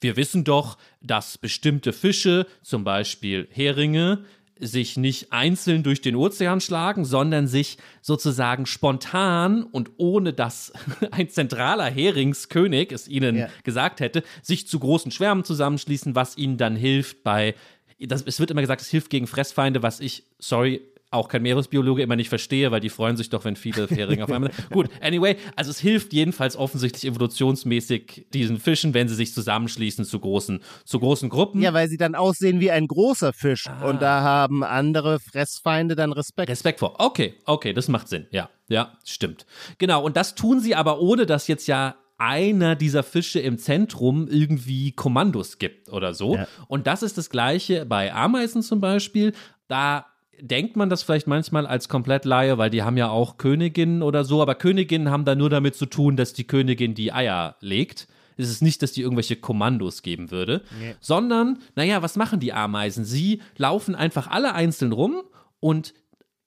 [0.00, 4.24] wir wissen doch, dass bestimmte Fische, zum Beispiel Heringe,
[4.66, 10.72] sich nicht einzeln durch den Ozean schlagen, sondern sich sozusagen spontan und ohne dass
[11.10, 13.48] ein zentraler Heringskönig es ihnen Ja.
[13.62, 17.54] gesagt hätte, sich zu großen Schwärmen zusammenschließen, was ihnen dann hilft bei,
[17.98, 20.82] das, es wird immer gesagt, es hilft gegen Fressfeinde, was ich, sorry,
[21.14, 24.32] auch kein Meeresbiologe immer nicht verstehe, weil die freuen sich doch, wenn viele Heringe auf
[24.32, 24.50] einmal.
[24.70, 30.18] Gut, anyway, also es hilft jedenfalls offensichtlich evolutionsmäßig diesen Fischen, wenn sie sich zusammenschließen zu
[30.18, 31.62] großen, zu großen Gruppen.
[31.62, 33.66] Ja, weil sie dann aussehen wie ein großer Fisch.
[33.86, 36.50] Und da haben andere Fressfeinde dann Respekt.
[36.50, 36.96] Respekt vor.
[36.98, 38.26] Okay, okay, das macht Sinn.
[38.30, 39.46] Ja, ja, stimmt.
[39.78, 44.28] Genau, und das tun sie aber ohne, dass jetzt ja einer dieser Fische im Zentrum
[44.28, 46.36] irgendwie Kommandos gibt oder so.
[46.36, 46.46] Ja.
[46.68, 49.32] Und das ist das Gleiche bei Ameisen zum Beispiel.
[49.66, 50.06] Da
[50.40, 54.24] denkt man das vielleicht manchmal als komplett Laie, weil die haben ja auch Königinnen oder
[54.24, 58.08] so, aber Königinnen haben da nur damit zu tun, dass die Königin die Eier legt.
[58.36, 60.62] Es ist nicht, dass die irgendwelche Kommandos geben würde,
[61.00, 63.04] sondern, naja, was machen die Ameisen?
[63.04, 65.22] Sie laufen einfach alle einzeln rum
[65.60, 65.94] und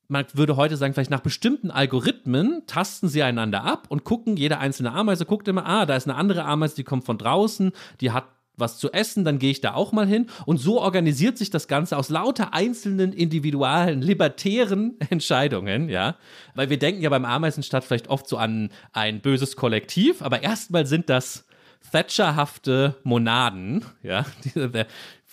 [0.10, 4.58] man würde heute sagen, vielleicht nach bestimmten Algorithmen tasten sie einander ab und gucken, jede
[4.58, 8.12] einzelne Ameise guckt immer, ah, da ist eine andere Ameise, die kommt von draußen, die
[8.12, 8.26] hat
[8.58, 10.28] was zu essen, dann gehe ich da auch mal hin.
[10.46, 16.18] Und so organisiert sich das Ganze aus lauter einzelnen individualen, libertären Entscheidungen, ja.
[16.56, 20.86] Weil wir denken ja beim Ameisenstadt vielleicht oft so an ein böses Kollektiv, aber erstmal
[20.86, 21.46] sind das
[21.92, 24.26] Thatcherhafte Monaden, ja,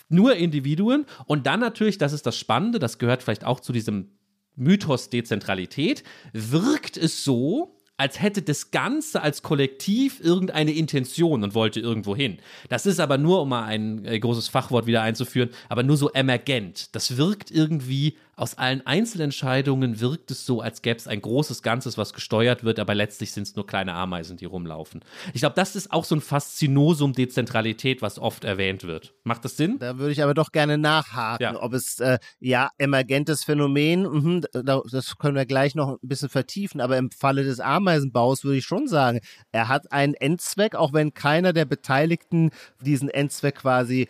[0.09, 1.05] nur Individuen.
[1.25, 4.11] Und dann natürlich, das ist das Spannende, das gehört vielleicht auch zu diesem
[4.55, 11.79] Mythos Dezentralität, wirkt es so, als hätte das Ganze als Kollektiv irgendeine Intention und wollte
[11.79, 12.39] irgendwo hin.
[12.69, 16.09] Das ist aber nur, um mal ein äh, großes Fachwort wieder einzuführen, aber nur so
[16.11, 16.93] emergent.
[16.95, 21.97] Das wirkt irgendwie aus allen Einzelentscheidungen wirkt es so, als gäbe es ein großes Ganzes,
[21.97, 25.01] was gesteuert wird, aber letztlich sind es nur kleine Ameisen, die rumlaufen.
[25.33, 29.13] Ich glaube, das ist auch so ein Faszinosum Dezentralität, was oft erwähnt wird.
[29.23, 29.79] Macht das Sinn?
[29.79, 31.61] Da würde ich aber doch gerne nachhaken, ja.
[31.61, 34.47] ob es, äh, ja, emergentes Phänomen, mh,
[34.91, 38.65] das können wir gleich noch ein bisschen vertiefen, aber im Falle des Ameisenbaus würde ich
[38.65, 39.19] schon sagen,
[39.51, 44.09] er hat einen Endzweck, auch wenn keiner der Beteiligten diesen Endzweck quasi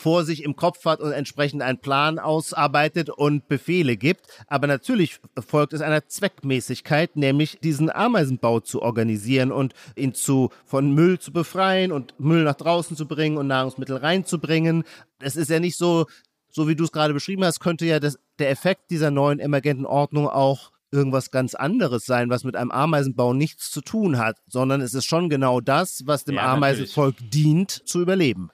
[0.00, 4.28] vor sich im Kopf hat und entsprechend einen Plan ausarbeitet und Befehle gibt.
[4.46, 10.94] Aber natürlich folgt es einer Zweckmäßigkeit, nämlich diesen Ameisenbau zu organisieren und ihn zu, von
[10.94, 14.84] Müll zu befreien und Müll nach draußen zu bringen und Nahrungsmittel reinzubringen.
[15.18, 16.06] Es ist ja nicht so,
[16.48, 19.84] so wie du es gerade beschrieben hast, könnte ja das, der Effekt dieser neuen emergenten
[19.84, 24.80] Ordnung auch irgendwas ganz anderes sein, was mit einem Ameisenbau nichts zu tun hat, sondern
[24.80, 28.50] es ist schon genau das, was dem ja, Ameisenvolk dient, zu überleben.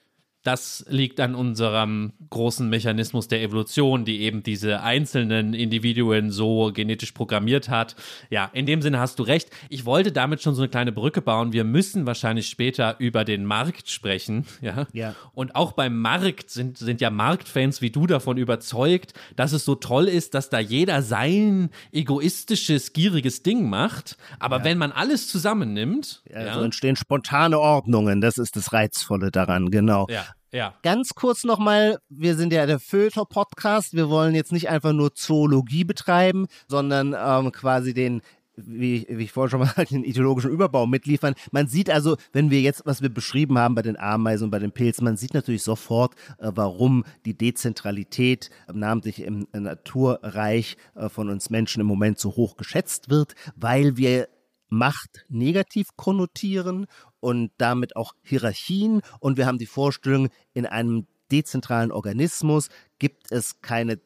[0.46, 7.10] Das liegt an unserem großen Mechanismus der Evolution, die eben diese einzelnen Individuen so genetisch
[7.10, 7.96] programmiert hat.
[8.30, 9.50] Ja, in dem Sinne hast du recht.
[9.70, 11.52] Ich wollte damit schon so eine kleine Brücke bauen.
[11.52, 14.44] Wir müssen wahrscheinlich später über den Markt sprechen.
[14.66, 14.86] Ja.
[14.92, 15.14] ja.
[15.32, 19.74] Und auch beim Markt sind, sind ja Marktfans wie du davon überzeugt, dass es so
[19.76, 24.16] toll ist, dass da jeder sein egoistisches, gieriges Ding macht.
[24.40, 24.64] Aber ja.
[24.64, 26.22] wenn man alles zusammennimmt.
[26.32, 28.20] Ja, ja, so entstehen spontane Ordnungen.
[28.20, 30.06] Das ist das Reizvolle daran, genau.
[30.08, 30.24] Ja.
[30.56, 30.74] Ja.
[30.82, 33.92] Ganz kurz nochmal, wir sind ja der Föter-Podcast.
[33.92, 38.22] Wir wollen jetzt nicht einfach nur Zoologie betreiben, sondern ähm, quasi den
[38.58, 41.34] wie, wie ich vorhin schon mal den ideologischen Überbau mitliefern.
[41.52, 44.58] Man sieht also, wenn wir jetzt, was wir beschrieben haben bei den Ameisen und bei
[44.58, 51.10] den Pilzen, man sieht natürlich sofort, äh, warum die Dezentralität, äh, namentlich im Naturreich äh,
[51.10, 54.26] von uns Menschen im Moment so hoch geschätzt wird, weil wir
[54.68, 56.86] Macht negativ konnotieren
[57.20, 59.02] und damit auch Hierarchien.
[59.20, 64.00] Und wir haben die Vorstellung, in einem dezentralen Organismus gibt es keine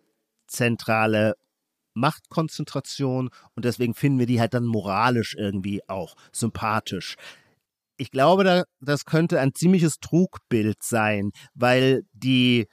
[0.46, 1.36] zentrale
[1.94, 7.16] Machtkonzentration und deswegen finden wir die halt dann moralisch irgendwie auch sympathisch.
[7.96, 12.68] Ich glaube, das könnte ein ziemliches Trugbild sein, weil die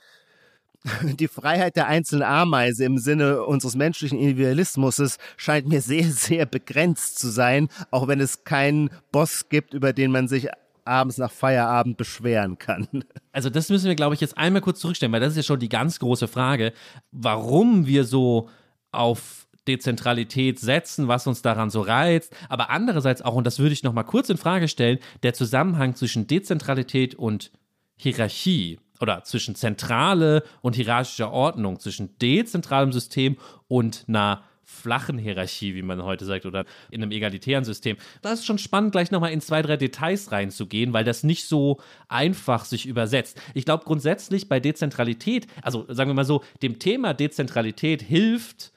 [1.19, 7.19] die Freiheit der einzelnen Ameise im Sinne unseres menschlichen Individualismus scheint mir sehr, sehr begrenzt
[7.19, 10.50] zu sein, auch wenn es keinen Boss gibt, über den man sich
[10.86, 12.88] abends nach Feierabend beschweren kann.
[13.32, 15.60] Also das müssen wir, glaube ich, jetzt einmal kurz zurückstellen, weil das ist ja schon
[15.60, 16.73] die ganz große Frage,
[17.12, 18.50] warum wir so
[18.91, 23.84] auf Dezentralität setzen, was uns daran so reizt, aber andererseits auch, und das würde ich
[23.84, 27.52] noch mal kurz in Frage stellen, der Zusammenhang zwischen Dezentralität und
[27.95, 35.81] Hierarchie oder zwischen zentrale und hierarchischer Ordnung, zwischen dezentralem System und einer flachen Hierarchie, wie
[35.81, 37.95] man heute sagt, oder in einem egalitären System.
[38.21, 41.79] Das ist schon spannend, gleich nochmal in zwei, drei Details reinzugehen, weil das nicht so
[42.10, 43.41] einfach sich übersetzt.
[43.53, 48.73] Ich glaube grundsätzlich bei Dezentralität, also sagen wir mal so, dem Thema Dezentralität hilft,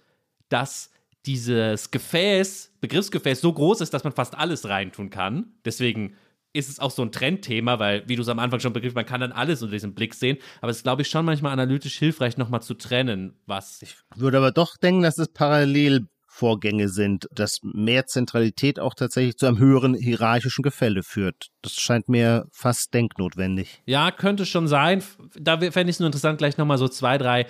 [0.49, 0.91] dass
[1.27, 5.55] dieses Gefäß, Begriffsgefäß so groß ist, dass man fast alles reintun kann.
[5.65, 6.15] Deswegen
[6.53, 9.07] ist es auch so ein Trendthema, weil, wie du es am Anfang schon begriffen man
[9.07, 10.39] kann dann alles unter diesem Blick sehen.
[10.61, 13.83] Aber es ist, glaube ich, schon manchmal analytisch hilfreich, nochmal zu trennen, was.
[13.83, 19.47] Ich würde aber doch denken, dass es Parallelvorgänge sind, dass mehr Zentralität auch tatsächlich zu
[19.47, 21.49] einem höheren hierarchischen Gefälle führt.
[21.63, 23.83] Das scheint mir fast denknotwendig.
[23.87, 25.05] Ja, könnte schon sein.
[25.39, 27.47] Da fände ich es nur interessant, gleich nochmal so zwei, drei,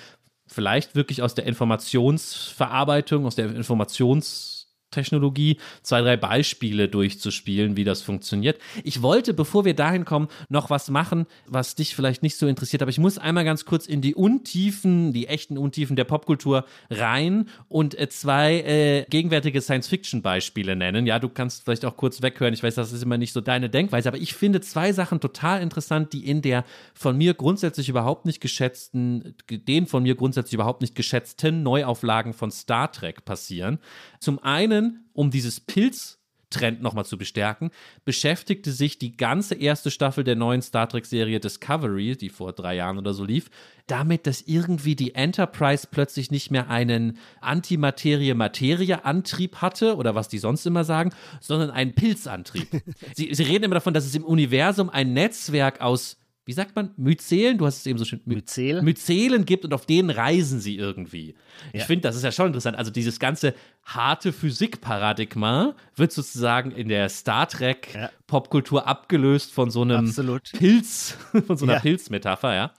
[0.46, 4.59] vielleicht wirklich aus der Informationsverarbeitung, aus der Informations-
[4.90, 8.58] Technologie zwei, drei Beispiele durchzuspielen, wie das funktioniert.
[8.84, 12.82] Ich wollte, bevor wir dahin kommen, noch was machen, was dich vielleicht nicht so interessiert,
[12.82, 17.48] aber ich muss einmal ganz kurz in die Untiefen, die echten Untiefen der Popkultur rein
[17.68, 21.06] und äh, zwei äh, gegenwärtige Science-Fiction-Beispiele nennen.
[21.06, 22.54] Ja, du kannst vielleicht auch kurz weghören.
[22.54, 25.62] Ich weiß, das ist immer nicht so deine Denkweise, aber ich finde zwei Sachen total
[25.62, 30.80] interessant, die in der von mir grundsätzlich überhaupt nicht geschätzten, den von mir grundsätzlich überhaupt
[30.80, 33.78] nicht geschätzten Neuauflagen von Star Trek passieren.
[34.18, 34.79] Zum einen,
[35.12, 37.70] um dieses Pilz Trend nochmal zu bestärken,
[38.04, 42.98] beschäftigte sich die ganze erste Staffel der neuen Star Trek-Serie Discovery, die vor drei Jahren
[42.98, 43.48] oder so lief,
[43.86, 50.66] damit, dass irgendwie die Enterprise plötzlich nicht mehr einen Antimaterie-Materie-Antrieb hatte oder was die sonst
[50.66, 52.68] immer sagen, sondern einen Pilzantrieb.
[53.14, 56.19] sie, sie reden immer davon, dass es im Universum ein Netzwerk aus
[56.50, 58.82] wie sagt man, Myzelen, du hast es eben so schön, Myzel?
[58.82, 61.36] Myzelen gibt und auf denen reisen sie irgendwie.
[61.72, 61.86] Ich Ja.
[61.86, 62.76] finde, das ist ja schon interessant.
[62.76, 68.10] Also dieses ganze harte Physikparadigma wird sozusagen in der Star Trek Ja.
[68.26, 70.50] Popkultur abgelöst von so einem Absolut.
[70.52, 71.80] Pilz, von so einer Ja.
[71.80, 72.72] Pilzmetapher, ja.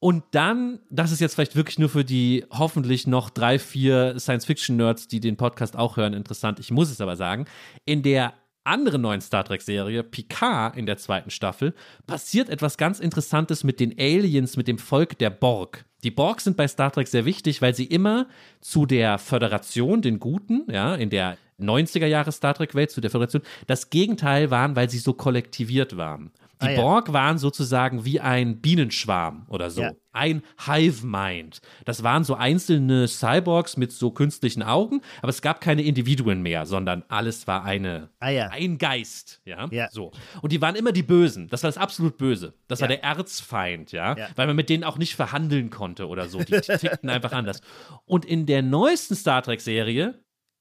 [0.00, 5.06] Und dann, das ist jetzt vielleicht wirklich nur für die hoffentlich noch drei, vier Science-Fiction-Nerds,
[5.06, 6.58] die den Podcast auch hören, interessant.
[6.58, 7.46] Ich muss es aber sagen.
[7.84, 8.34] In der
[8.66, 11.74] anderen neuen Star Trek-Serie, Picard in der zweiten Staffel,
[12.06, 15.84] passiert etwas ganz Interessantes mit den Aliens, mit dem Volk der Borg.
[16.02, 18.28] Die Borg sind bei Star Trek sehr wichtig, weil sie immer
[18.60, 23.42] zu der Föderation, den Guten, ja, in der 90er Jahre Star Trek-Welt, zu der Föderation,
[23.66, 26.30] das Gegenteil waren, weil sie so kollektiviert waren.
[26.62, 26.80] Die Ah, ja.
[26.80, 29.82] Borg waren sozusagen wie ein Bienenschwarm oder so.
[29.82, 29.92] Ja.
[30.12, 31.60] Ein Hive-Mind.
[31.84, 36.64] Das waren so einzelne Cyborgs mit so künstlichen Augen, aber es gab keine Individuen mehr,
[36.64, 38.48] sondern alles war eine, Ah, ja.
[38.48, 39.42] ein Geist.
[39.44, 39.68] Ja?
[39.90, 40.12] So.
[40.40, 41.48] Und die waren immer die Bösen.
[41.48, 42.54] Das war das absolut Böse.
[42.68, 44.16] Das war der Erzfeind, ja?
[44.16, 44.28] Ja.
[44.36, 46.38] Weil man mit denen auch nicht verhandeln konnte oder so.
[46.38, 47.60] Die tickten einfach anders.
[48.06, 50.18] Und in der neuesten Star Trek-Serie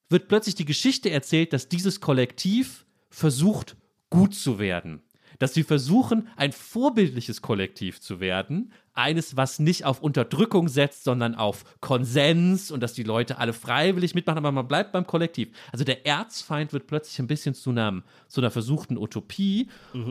[0.09, 3.77] wird plötzlich die Geschichte erzählt, dass dieses Kollektiv versucht,
[4.09, 5.01] gut zu werden.
[5.39, 8.71] Dass sie versuchen, ein vorbildliches Kollektiv zu werden.
[8.93, 14.15] Eines, was nicht auf Unterdrückung setzt, sondern auf Konsens und dass die Leute alle freiwillig
[14.15, 15.49] mitmachen, aber man bleibt beim Kollektiv.
[15.73, 19.67] Also der Erzfeind wird plötzlich ein bisschen zu, einem, zu einer versuchten Utopie.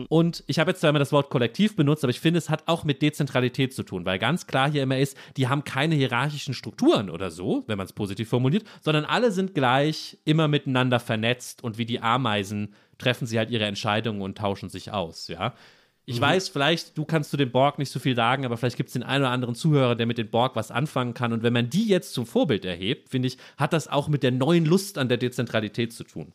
[0.07, 2.67] Und ich habe jetzt zwar immer das Wort Kollektiv benutzt, aber ich finde, es hat
[2.67, 6.53] auch mit Dezentralität zu tun, weil ganz klar hier immer ist, die haben keine hierarchischen
[6.53, 11.63] Strukturen oder so, wenn man es positiv formuliert, sondern alle sind gleich, immer miteinander vernetzt
[11.63, 15.53] und wie die Ameisen treffen sie halt ihre Entscheidungen und tauschen sich aus, ja.
[16.07, 18.89] Ich weiß, vielleicht, du kannst zu den Borg nicht so viel sagen, aber vielleicht gibt
[18.89, 21.33] es den einen oder anderen Zuhörer, der mit den Borg was anfangen kann.
[21.33, 24.31] Und wenn man die jetzt zum Vorbild erhebt, finde ich, hat das auch mit der
[24.31, 26.31] neuen Lust an der Dezentralität zu tun.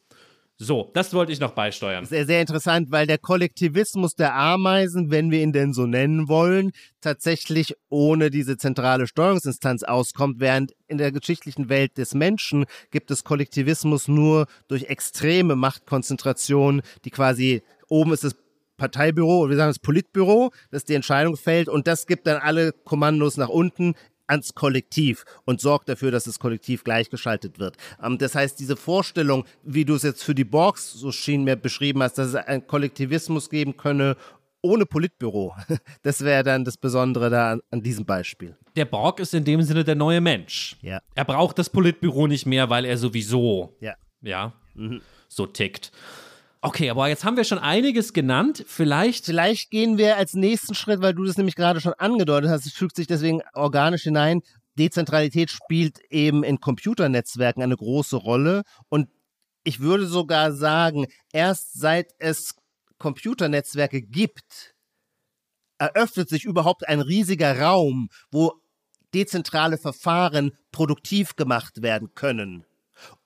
[0.63, 2.05] So, das wollte ich noch beisteuern.
[2.05, 6.73] Sehr, sehr interessant, weil der Kollektivismus der Ameisen, wenn wir ihn denn so nennen wollen,
[7.01, 13.25] tatsächlich ohne diese zentrale Steuerungsinstanz auskommt, während in der geschichtlichen Welt des Menschen gibt es
[13.25, 18.37] Kollektivismus nur durch extreme Machtkonzentration, die quasi oben ist das
[18.77, 22.73] Parteibüro, oder wir sagen das Politbüro, das die Entscheidung fällt und das gibt dann alle
[22.73, 23.95] Kommandos nach unten
[24.31, 27.77] ans Kollektiv und sorgt dafür, dass das Kollektiv gleichgeschaltet wird.
[28.03, 31.57] Ähm, das heißt, diese Vorstellung, wie du es jetzt für die Borgs so schien mir
[31.57, 34.17] beschrieben hast, dass es einen Kollektivismus geben könne
[34.63, 35.55] ohne Politbüro,
[36.03, 38.57] das wäre dann das Besondere da an, an diesem Beispiel.
[38.77, 40.77] Der Borg ist in dem Sinne der neue Mensch.
[40.83, 41.01] Ja.
[41.15, 43.95] Er braucht das Politbüro nicht mehr, weil er sowieso, Ja.
[44.21, 44.53] ja,
[45.29, 45.93] so tickt.
[46.63, 48.65] Okay, aber jetzt haben wir schon einiges genannt.
[48.67, 52.67] Vielleicht Vielleicht gehen wir als nächsten Schritt, weil du das nämlich gerade schon angedeutet hast,
[52.67, 54.43] es fügt sich deswegen organisch hinein.
[54.79, 59.09] Dezentralität spielt eben in Computernetzwerken eine große Rolle und
[59.65, 62.55] ich würde sogar sagen, erst seit es
[62.99, 64.75] Computernetzwerke gibt,
[65.79, 68.53] eröffnet sich überhaupt ein riesiger Raum, wo
[69.15, 72.65] dezentrale Verfahren produktiv gemacht werden können.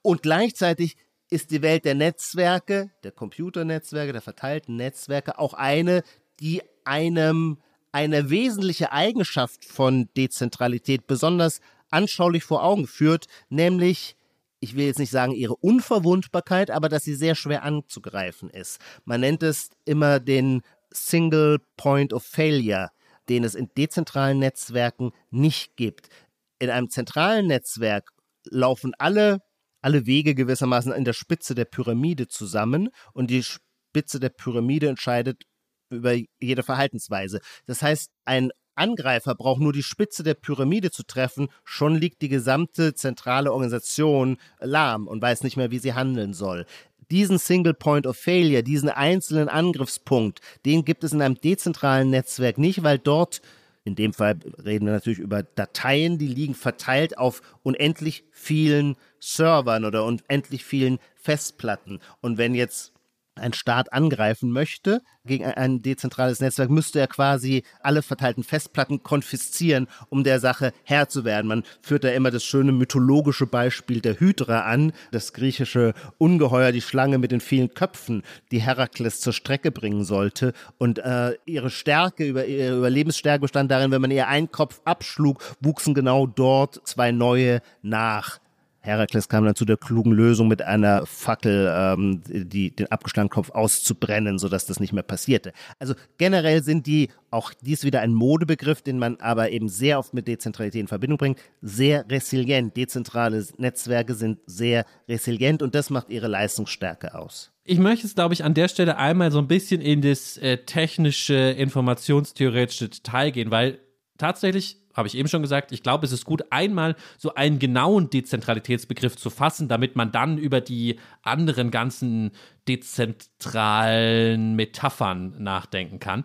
[0.01, 0.97] Und gleichzeitig
[1.29, 6.03] ist die Welt der Netzwerke, der Computernetzwerke, der verteilten Netzwerke auch eine,
[6.39, 7.57] die einem
[7.91, 14.17] eine wesentliche Eigenschaft von Dezentralität besonders anschaulich vor Augen führt, nämlich
[14.59, 18.79] ich will jetzt nicht sagen ihre Unverwundbarkeit, aber dass sie sehr schwer anzugreifen ist.
[19.03, 20.61] Man nennt es immer den
[20.91, 22.89] Single Point of Failure,
[23.29, 26.09] den es in dezentralen Netzwerken nicht gibt.
[26.57, 28.11] In einem zentralen Netzwerk
[28.45, 29.41] laufen alle,
[29.85, 35.43] alle Wege gewissermaßen in der Spitze der Pyramide zusammen und die Spitze der Pyramide entscheidet
[35.91, 37.39] über jede Verhaltensweise.
[37.67, 42.29] Das heißt, ein Angreifer braucht nur die Spitze der Pyramide zu treffen, schon liegt die
[42.29, 46.65] gesamte zentrale Organisation lahm und weiß nicht mehr, wie sie handeln soll.
[47.11, 52.57] Diesen Single Point of Failure, diesen einzelnen Angriffspunkt, den gibt es in einem dezentralen Netzwerk
[52.57, 53.39] nicht, weil dort
[53.85, 59.85] in dem Fall reden wir natürlich über Dateien, die liegen verteilt auf unendlich vielen Servern
[59.85, 61.99] oder unendlich vielen Festplatten.
[62.21, 62.93] Und wenn jetzt
[63.37, 69.87] ein Staat angreifen möchte gegen ein dezentrales Netzwerk, müsste er quasi alle verteilten Festplatten konfiszieren,
[70.09, 71.47] um der Sache Herr zu werden.
[71.47, 76.81] Man führt da immer das schöne mythologische Beispiel der Hydra an, das griechische Ungeheuer, die
[76.81, 80.53] Schlange mit den vielen Köpfen, die Herakles zur Strecke bringen sollte.
[80.77, 85.43] Und äh, ihre Stärke, über, ihre Überlebensstärke bestand darin, wenn man ihr einen Kopf abschlug,
[85.59, 88.39] wuchsen genau dort zwei neue nach.
[88.85, 93.49] Herakles kam dann zu der klugen Lösung, mit einer Fackel ähm, die, den abgeschlagenen Kopf
[93.49, 95.51] auszubrennen, sodass das nicht mehr passierte.
[95.79, 100.13] Also generell sind die, auch dies wieder ein Modebegriff, den man aber eben sehr oft
[100.13, 102.77] mit Dezentralität in Verbindung bringt, sehr resilient.
[102.77, 107.51] Dezentrale Netzwerke sind sehr resilient und das macht ihre Leistungsstärke aus.
[107.63, 110.57] Ich möchte es, glaube ich, an der Stelle einmal so ein bisschen in das äh,
[110.59, 113.79] technische, informationstheoretische Detail gehen, weil
[114.19, 118.09] tatsächlich habe ich eben schon gesagt, ich glaube, es ist gut, einmal so einen genauen
[118.09, 122.31] Dezentralitätsbegriff zu fassen, damit man dann über die anderen ganzen
[122.67, 126.23] dezentralen Metaphern nachdenken kann.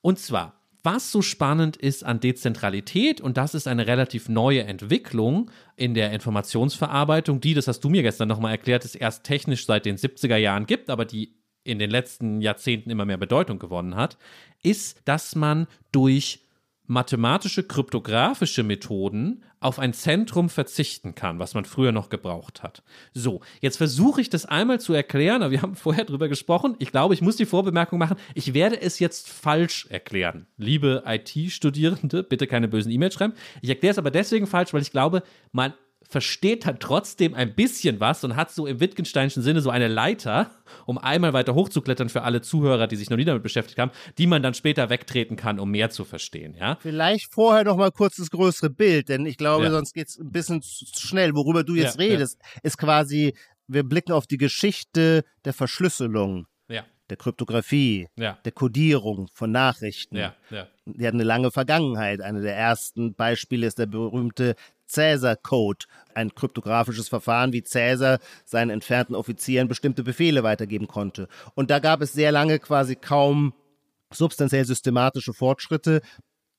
[0.00, 5.50] Und zwar, was so spannend ist an Dezentralität, und das ist eine relativ neue Entwicklung
[5.76, 9.86] in der Informationsverarbeitung, die, das hast du mir gestern nochmal erklärt, es erst technisch seit
[9.86, 14.18] den 70er Jahren gibt, aber die in den letzten Jahrzehnten immer mehr Bedeutung gewonnen hat,
[14.62, 16.40] ist, dass man durch
[16.86, 22.82] mathematische kryptografische Methoden auf ein Zentrum verzichten kann, was man früher noch gebraucht hat.
[23.14, 26.74] So, jetzt versuche ich das einmal zu erklären, aber wir haben vorher drüber gesprochen.
[26.78, 30.46] Ich glaube, ich muss die Vorbemerkung machen, ich werde es jetzt falsch erklären.
[30.56, 33.34] Liebe IT-Studierende, bitte keine bösen E-Mails schreiben.
[33.60, 35.22] Ich erkläre es aber deswegen falsch, weil ich glaube,
[35.52, 35.74] man
[36.12, 40.50] versteht dann trotzdem ein bisschen was und hat so im Wittgensteinischen Sinne so eine Leiter,
[40.84, 44.26] um einmal weiter hochzuklettern für alle Zuhörer, die sich noch nie damit beschäftigt haben, die
[44.26, 46.76] man dann später wegtreten kann, um mehr zu verstehen, ja?
[46.80, 49.70] Vielleicht vorher noch mal kurz das größere Bild, denn ich glaube, ja.
[49.70, 51.34] sonst geht es ein bisschen zu schnell.
[51.34, 52.60] Worüber du jetzt ja, redest, ja.
[52.62, 53.34] ist quasi,
[53.66, 56.46] wir blicken auf die Geschichte der Verschlüsselung.
[56.68, 58.38] Ja der Kryptographie, ja.
[58.42, 60.16] der Codierung von Nachrichten.
[60.16, 60.66] Ja, ja.
[60.86, 62.22] Die hat eine lange Vergangenheit.
[62.22, 64.54] Eine der ersten Beispiele ist der berühmte
[64.86, 71.28] Cäsar-Code, ein kryptografisches Verfahren, wie Cäsar seinen entfernten Offizieren bestimmte Befehle weitergeben konnte.
[71.54, 73.54] Und da gab es sehr lange quasi kaum
[74.12, 76.02] substanziell systematische Fortschritte,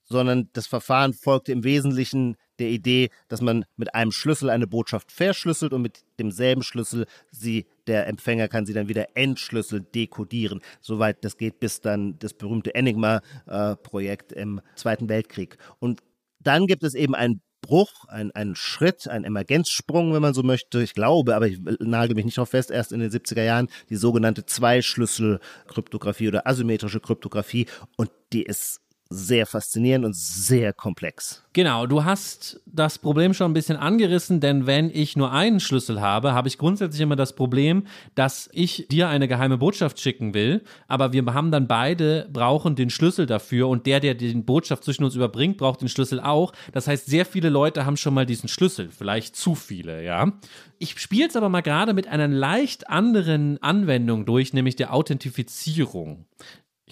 [0.05, 5.11] sondern das Verfahren folgte im Wesentlichen der Idee, dass man mit einem Schlüssel eine Botschaft
[5.11, 10.61] verschlüsselt und mit demselben Schlüssel sie, der Empfänger kann sie dann wieder entschlüsselt dekodieren.
[10.81, 15.57] Soweit das geht bis dann das berühmte Enigma-Projekt äh, im Zweiten Weltkrieg.
[15.79, 16.01] Und
[16.39, 20.83] dann gibt es eben ein Bruch, ein, ein Schritt, ein Emergenzsprung, wenn man so möchte.
[20.83, 23.95] Ich glaube, aber ich nagel mich nicht darauf fest, erst in den 70er Jahren die
[23.95, 27.65] sogenannte Zweischlüssel-Kryptographie oder asymmetrische Kryptographie.
[27.97, 28.81] Und die ist
[29.13, 31.43] sehr faszinierend und sehr komplex.
[31.53, 36.01] Genau, du hast das Problem schon ein bisschen angerissen, denn wenn ich nur einen Schlüssel
[36.01, 37.85] habe, habe ich grundsätzlich immer das Problem,
[38.15, 42.89] dass ich dir eine geheime Botschaft schicken will, aber wir haben dann beide brauchen den
[42.89, 46.53] Schlüssel dafür und der, der die Botschaft zwischen uns überbringt, braucht den Schlüssel auch.
[46.71, 50.33] Das heißt, sehr viele Leute haben schon mal diesen Schlüssel, vielleicht zu viele, ja.
[50.79, 56.25] Ich spiele es aber mal gerade mit einer leicht anderen Anwendung durch, nämlich der Authentifizierung.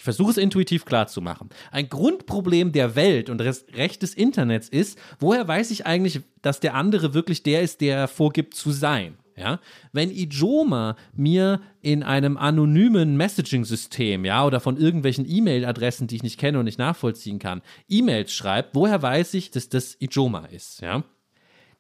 [0.02, 1.50] Ich versuche es intuitiv klar zu machen.
[1.70, 6.60] Ein Grundproblem der Welt und des Recht des Internets ist, woher weiß ich eigentlich, dass
[6.60, 9.20] der andere wirklich der ist, der vorgibt zu sein?
[9.38, 9.60] Ja,
[9.94, 16.40] wenn Ijoma mir in einem anonymen Messaging-System, ja, oder von irgendwelchen E-Mail-Adressen, die ich nicht
[16.40, 21.04] kenne und nicht nachvollziehen kann, E-Mails schreibt, woher weiß ich, dass das Ijoma ist, ja?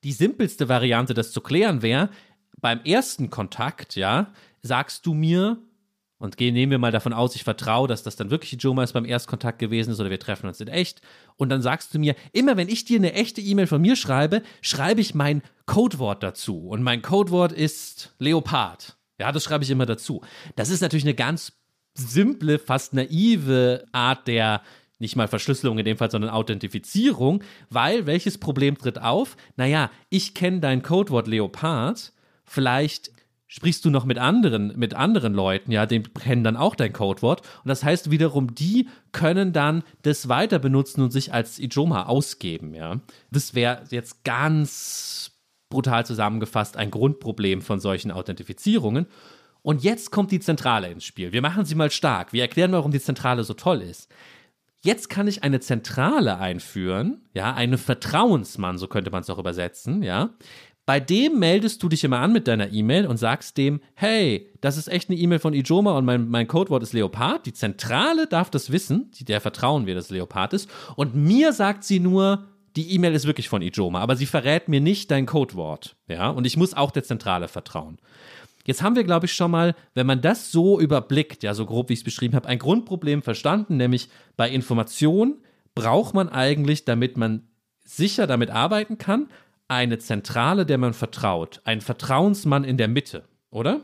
[0.03, 2.11] Die simpelste Variante, das zu klären, wäre,
[2.59, 5.57] beim ersten Kontakt, ja, sagst du mir,
[6.21, 8.93] und gehen, nehmen wir mal davon aus, ich vertraue, dass das dann wirklich Ijoma ist
[8.93, 11.01] beim Erstkontakt gewesen ist oder wir treffen uns in echt.
[11.35, 14.43] Und dann sagst du mir, immer wenn ich dir eine echte E-Mail von mir schreibe,
[14.61, 16.67] schreibe ich mein Codewort dazu.
[16.67, 18.97] Und mein Codewort ist Leopard.
[19.19, 20.21] Ja, das schreibe ich immer dazu.
[20.55, 21.53] Das ist natürlich eine ganz
[21.95, 24.61] simple, fast naive Art der
[24.99, 29.35] nicht mal Verschlüsselung in dem Fall, sondern Authentifizierung, weil welches Problem tritt auf?
[29.55, 32.13] Naja, ich kenne dein Codewort Leopard,
[32.45, 33.11] vielleicht
[33.51, 37.41] sprichst du noch mit anderen, mit anderen Leuten, ja, die kennen dann auch dein Codewort.
[37.41, 42.73] Und das heißt wiederum, die können dann das weiter benutzen und sich als Ijoma ausgeben,
[42.73, 43.01] ja.
[43.29, 45.31] Das wäre jetzt ganz
[45.69, 49.07] brutal zusammengefasst ein Grundproblem von solchen Authentifizierungen.
[49.63, 51.33] Und jetzt kommt die Zentrale ins Spiel.
[51.33, 52.31] Wir machen sie mal stark.
[52.31, 54.09] Wir erklären, warum die Zentrale so toll ist.
[54.83, 60.01] Jetzt kann ich eine Zentrale einführen, ja, eine Vertrauensmann, so könnte man es auch übersetzen,
[60.01, 60.31] ja,
[60.85, 64.77] bei dem meldest du dich immer an mit deiner E-Mail und sagst dem, hey, das
[64.77, 67.45] ist echt eine E-Mail von Ijoma und mein, mein Codewort ist Leopard.
[67.45, 70.69] Die Zentrale darf das wissen, der vertrauen wir, dass Leopard ist.
[70.95, 74.81] Und mir sagt sie nur, die E-Mail ist wirklich von Ijoma, aber sie verrät mir
[74.81, 75.95] nicht dein Codewort.
[76.07, 77.97] Ja, und ich muss auch der Zentrale vertrauen.
[78.65, 81.89] Jetzt haben wir, glaube ich, schon mal, wenn man das so überblickt, ja, so grob
[81.89, 85.37] wie ich es beschrieben habe, ein Grundproblem verstanden, nämlich bei Information
[85.73, 87.47] braucht man eigentlich, damit man
[87.83, 89.27] sicher damit arbeiten kann,
[89.71, 91.61] eine Zentrale, der man vertraut.
[91.63, 93.79] Ein Vertrauensmann in der Mitte, oder?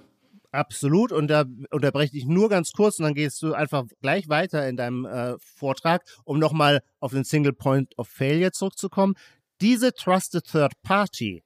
[0.52, 1.14] Absolut.
[1.14, 4.76] Und da unterbreche ich nur ganz kurz und dann gehst du einfach gleich weiter in
[4.76, 9.14] deinem äh, Vortrag, um nochmal auf den Single Point of Failure zurückzukommen.
[9.62, 11.44] Diese Trusted Third Party,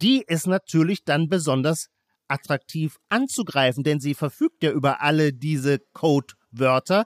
[0.00, 1.90] die ist natürlich dann besonders
[2.26, 7.04] attraktiv anzugreifen, denn sie verfügt ja über alle diese Codewörter.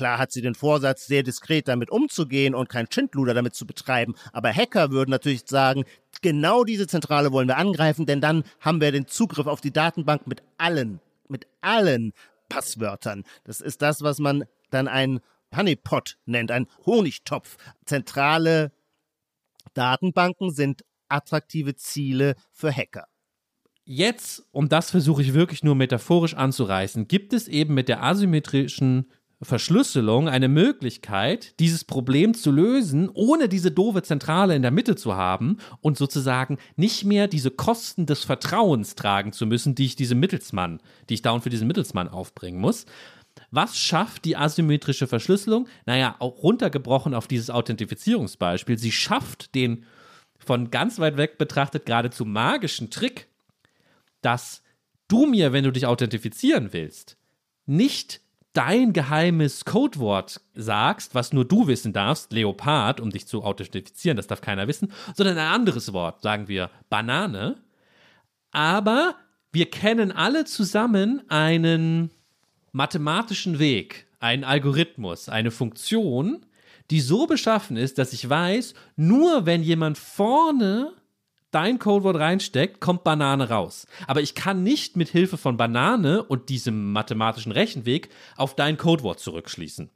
[0.00, 4.14] Klar hat sie den Vorsatz, sehr diskret damit umzugehen und kein Schindluder damit zu betreiben.
[4.32, 5.84] Aber Hacker würden natürlich sagen,
[6.22, 10.26] genau diese Zentrale wollen wir angreifen, denn dann haben wir den Zugriff auf die Datenbank
[10.26, 12.14] mit allen, mit allen
[12.48, 13.24] Passwörtern.
[13.44, 15.20] Das ist das, was man dann ein
[15.54, 17.58] Honeypot nennt, ein Honigtopf.
[17.84, 18.72] Zentrale
[19.74, 23.06] Datenbanken sind attraktive Ziele für Hacker.
[23.84, 29.10] Jetzt, und das versuche ich wirklich nur metaphorisch anzureißen, gibt es eben mit der asymmetrischen
[29.42, 35.14] Verschlüsselung eine Möglichkeit, dieses Problem zu lösen, ohne diese doofe Zentrale in der Mitte zu
[35.14, 40.20] haben und sozusagen nicht mehr diese Kosten des Vertrauens tragen zu müssen, die ich diesem
[40.20, 42.84] Mittelsmann, die ich dauernd für diesen Mittelsmann aufbringen muss.
[43.50, 45.66] Was schafft die asymmetrische Verschlüsselung?
[45.86, 48.76] Naja, auch runtergebrochen auf dieses Authentifizierungsbeispiel.
[48.76, 49.84] Sie schafft den
[50.38, 53.28] von ganz weit weg betrachtet geradezu magischen Trick,
[54.20, 54.62] dass
[55.08, 57.16] du mir, wenn du dich authentifizieren willst,
[57.66, 58.20] nicht
[58.52, 64.26] dein geheimes Codewort sagst, was nur du wissen darfst, Leopard, um dich zu authentifizieren, das
[64.26, 67.56] darf keiner wissen, sondern ein anderes Wort, sagen wir Banane.
[68.50, 69.14] Aber
[69.52, 72.10] wir kennen alle zusammen einen
[72.72, 76.46] mathematischen Weg, einen Algorithmus, eine Funktion,
[76.90, 80.92] die so beschaffen ist, dass ich weiß, nur wenn jemand vorne
[81.50, 83.86] dein Codewort reinsteckt, kommt Banane raus.
[84.06, 89.20] Aber ich kann nicht mit Hilfe von Banane und diesem mathematischen Rechenweg auf dein Codewort
[89.20, 89.90] zurückschließen.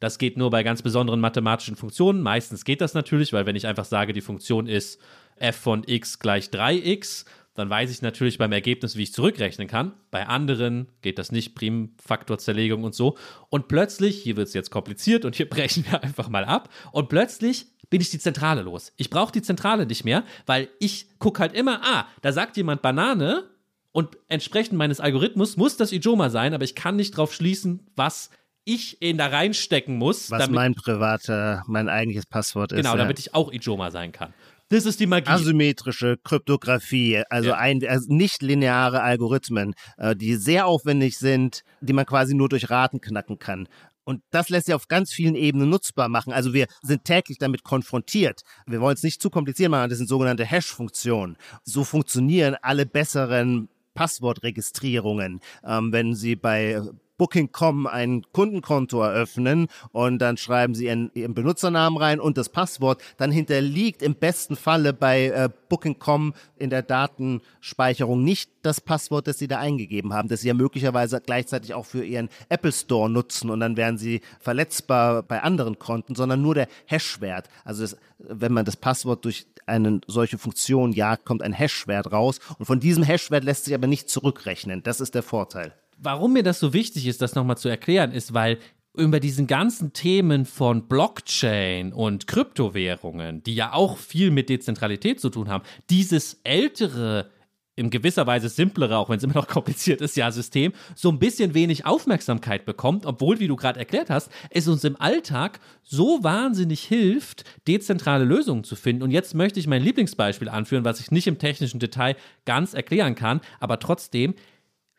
[0.00, 2.22] Das geht nur bei ganz besonderen mathematischen Funktionen.
[2.22, 4.98] Meistens geht das natürlich, weil wenn ich einfach sage, die Funktion ist
[5.36, 9.92] f von x gleich 3x, dann weiß ich natürlich beim Ergebnis, wie ich zurückrechnen kann.
[10.10, 13.18] Bei anderen geht das nicht, Primfaktorzerlegung und so.
[13.50, 16.70] Und plötzlich, hier wird es jetzt kompliziert und hier brechen wir einfach mal ab.
[16.92, 18.92] Und plötzlich bin ich die Zentrale los.
[18.96, 22.82] Ich brauche die Zentrale nicht mehr, weil ich gucke halt immer, ah, da sagt jemand
[22.82, 23.44] Banane
[23.92, 28.30] und entsprechend meines Algorithmus muss das Ijoma sein, aber ich kann nicht drauf schließen, was
[28.64, 30.30] ich in da reinstecken muss.
[30.30, 32.76] Was damit, mein privater, mein eigentliches Passwort ist.
[32.76, 33.24] Genau, damit ja.
[33.26, 34.32] ich auch Ijoma sein kann.
[34.68, 35.28] Das ist die Magie.
[35.28, 37.56] Asymmetrische Kryptographie, also, ja.
[37.56, 42.70] ein, also nicht lineare Algorithmen, äh, die sehr aufwendig sind, die man quasi nur durch
[42.70, 43.66] Raten knacken kann.
[44.04, 46.32] Und das lässt sich auf ganz vielen Ebenen nutzbar machen.
[46.32, 48.42] Also wir sind täglich damit konfrontiert.
[48.66, 51.36] Wir wollen es nicht zu kompliziert machen, das sind sogenannte Hash-Funktionen.
[51.64, 55.40] So funktionieren alle besseren Passwortregistrierungen.
[55.64, 56.80] Ähm, wenn Sie bei
[57.20, 63.02] Booking.com ein Kundenkonto eröffnen und dann schreiben Sie Ihren, Ihren, Benutzernamen rein und das Passwort,
[63.18, 69.38] dann hinterliegt im besten Falle bei äh, Booking.com in der Datenspeicherung nicht das Passwort, das
[69.38, 73.50] Sie da eingegeben haben, das Sie ja möglicherweise gleichzeitig auch für Ihren Apple Store nutzen
[73.50, 77.50] und dann wären Sie verletzbar bei anderen Konten, sondern nur der Hashwert.
[77.66, 82.40] Also das, wenn man das Passwort durch eine solche Funktion jagt, kommt ein Hashwert raus
[82.58, 84.82] und von diesem Hashwert lässt sich aber nicht zurückrechnen.
[84.82, 88.34] Das ist der Vorteil warum mir das so wichtig ist, das nochmal zu erklären, ist,
[88.34, 88.58] weil
[88.96, 95.30] über diesen ganzen Themen von Blockchain und Kryptowährungen, die ja auch viel mit Dezentralität zu
[95.30, 97.30] tun haben, dieses ältere
[97.76, 101.18] in gewisser Weise simplere, auch wenn es immer noch kompliziert ist, ja, System, so ein
[101.18, 106.22] bisschen wenig Aufmerksamkeit bekommt, obwohl, wie du gerade erklärt hast, es uns im Alltag so
[106.22, 109.02] wahnsinnig hilft, dezentrale Lösungen zu finden.
[109.02, 113.14] Und jetzt möchte ich mein Lieblingsbeispiel anführen, was ich nicht im technischen Detail ganz erklären
[113.14, 114.34] kann, aber trotzdem,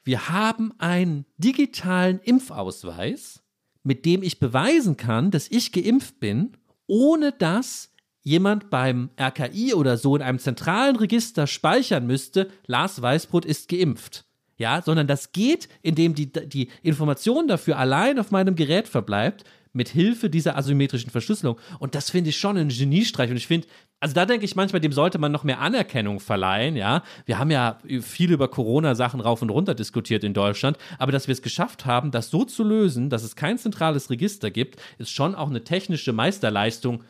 [0.04, 3.44] wir haben einen digitalen Impfausweis,
[3.84, 7.92] mit dem ich beweisen kann, dass ich geimpft bin, ohne dass
[8.24, 14.26] jemand beim RKI oder so in einem zentralen Register speichern müsste, Lars Weißbrot ist geimpft.
[14.58, 19.44] Ja, sondern das geht, indem die, die Information dafür allein auf meinem Gerät verbleibt,
[19.74, 21.58] mit Hilfe dieser asymmetrischen Verschlüsselung.
[21.80, 23.30] Und das finde ich schon ein Geniestreich.
[23.30, 23.68] Und ich finde,
[24.00, 27.04] also da denke ich manchmal, dem sollte man noch mehr Anerkennung verleihen, ja.
[27.26, 31.34] Wir haben ja viel über Corona-Sachen rauf und runter diskutiert in Deutschland, aber dass wir
[31.34, 35.36] es geschafft haben, das so zu lösen, dass es kein zentrales Register gibt, ist schon
[35.36, 37.04] auch eine technische Meisterleistung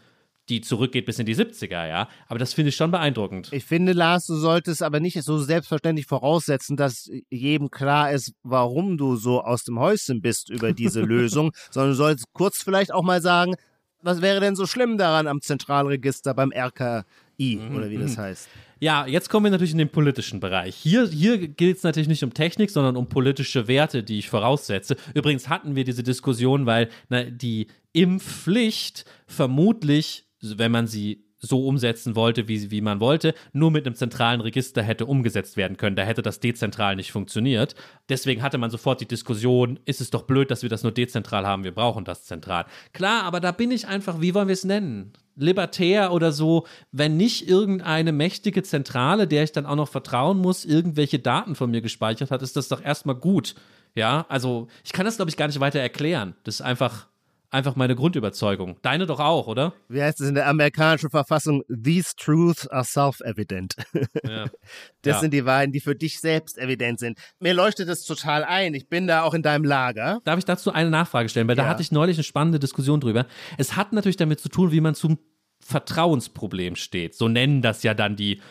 [0.52, 2.10] die zurückgeht bis in die 70er, ja.
[2.28, 3.50] Aber das finde ich schon beeindruckend.
[3.52, 8.98] Ich finde, Lars, du solltest aber nicht so selbstverständlich voraussetzen, dass jedem klar ist, warum
[8.98, 13.04] du so aus dem Häuschen bist über diese Lösung, sondern du solltest kurz vielleicht auch
[13.04, 13.56] mal sagen,
[14.04, 17.76] was wäre denn so schlimm daran am Zentralregister beim RKI mhm.
[17.76, 18.22] oder wie das mhm.
[18.22, 18.50] heißt?
[18.80, 20.76] Ja, jetzt kommen wir natürlich in den politischen Bereich.
[20.76, 24.98] Hier, hier geht es natürlich nicht um Technik, sondern um politische Werte, die ich voraussetze.
[25.14, 32.16] Übrigens hatten wir diese Diskussion, weil na, die Impfpflicht vermutlich wenn man sie so umsetzen
[32.16, 35.96] wollte, wie, wie man wollte, nur mit einem zentralen Register hätte umgesetzt werden können.
[35.96, 37.74] Da hätte das dezentral nicht funktioniert.
[38.10, 41.48] Deswegen hatte man sofort die Diskussion, ist es doch blöd, dass wir das nur dezentral
[41.48, 42.66] haben, wir brauchen das zentral.
[42.94, 45.14] Klar, aber da bin ich einfach, wie wollen wir es nennen?
[45.38, 50.66] libertär oder so, wenn nicht irgendeine mächtige Zentrale, der ich dann auch noch vertrauen muss,
[50.66, 53.56] irgendwelche Daten von mir gespeichert hat, ist das doch erstmal gut.
[53.96, 56.36] Ja, also ich kann das, glaube ich, gar nicht weiter erklären.
[56.44, 57.08] Das ist einfach,
[57.52, 58.78] einfach meine Grundüberzeugung.
[58.82, 59.74] Deine doch auch, oder?
[59.90, 61.64] Wie heißt es in der amerikanischen Verfassung?
[61.68, 63.76] These truths are self-evident.
[64.24, 64.46] Ja.
[65.04, 65.20] Das ja.
[65.22, 67.18] sind die Wahrheiten, die für dich selbst evident sind.
[67.40, 68.76] Mir leuchtet das total ein.
[68.76, 70.22] Ich bin da auch in deinem Lager.
[70.26, 71.48] Darf ich dazu eine Nachfrage stellen?
[71.48, 71.64] Weil ja.
[71.64, 73.26] da hatte ich neulich eine spannende Diskussion drüber.
[73.58, 75.18] Es hat natürlich damit zu tun, wie man zum
[75.60, 77.16] Vertrauensproblem steht.
[77.16, 78.42] So nennen das ja dann die.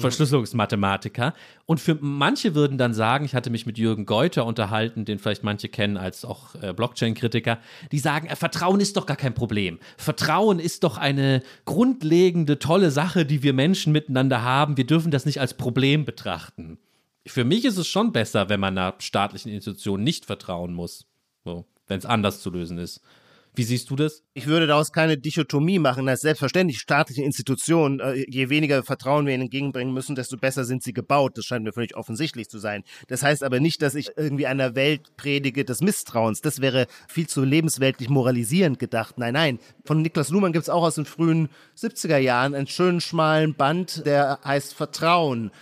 [0.00, 1.34] Verschlüsselungsmathematiker.
[1.66, 5.44] Und für manche würden dann sagen, ich hatte mich mit Jürgen Geuter unterhalten, den vielleicht
[5.44, 7.58] manche kennen als auch äh, Blockchain-Kritiker,
[7.92, 9.78] die sagen, äh, Vertrauen ist doch gar kein Problem.
[9.96, 14.76] Vertrauen ist doch eine grundlegende, tolle Sache, die wir Menschen miteinander haben.
[14.76, 16.78] Wir dürfen das nicht als Problem betrachten.
[17.26, 21.06] Für mich ist es schon besser, wenn man einer staatlichen Institution nicht vertrauen muss.
[21.44, 23.00] So, wenn es anders zu lösen ist.
[23.56, 24.24] Wie siehst du das?
[24.34, 29.34] Ich würde daraus keine Dichotomie machen, dass selbstverständlich staatliche Institutionen, äh, je weniger Vertrauen wir
[29.34, 31.38] ihnen entgegenbringen müssen, desto besser sind sie gebaut.
[31.38, 32.82] Das scheint mir völlig offensichtlich zu sein.
[33.06, 36.40] Das heißt aber nicht, dass ich irgendwie einer Welt predige des Misstrauens.
[36.40, 39.18] Das wäre viel zu lebensweltlich moralisierend gedacht.
[39.18, 39.58] Nein, nein.
[39.84, 41.48] Von Niklas Luhmann gibt es auch aus den frühen
[41.78, 45.52] 70er Jahren einen schönen schmalen Band, der heißt Vertrauen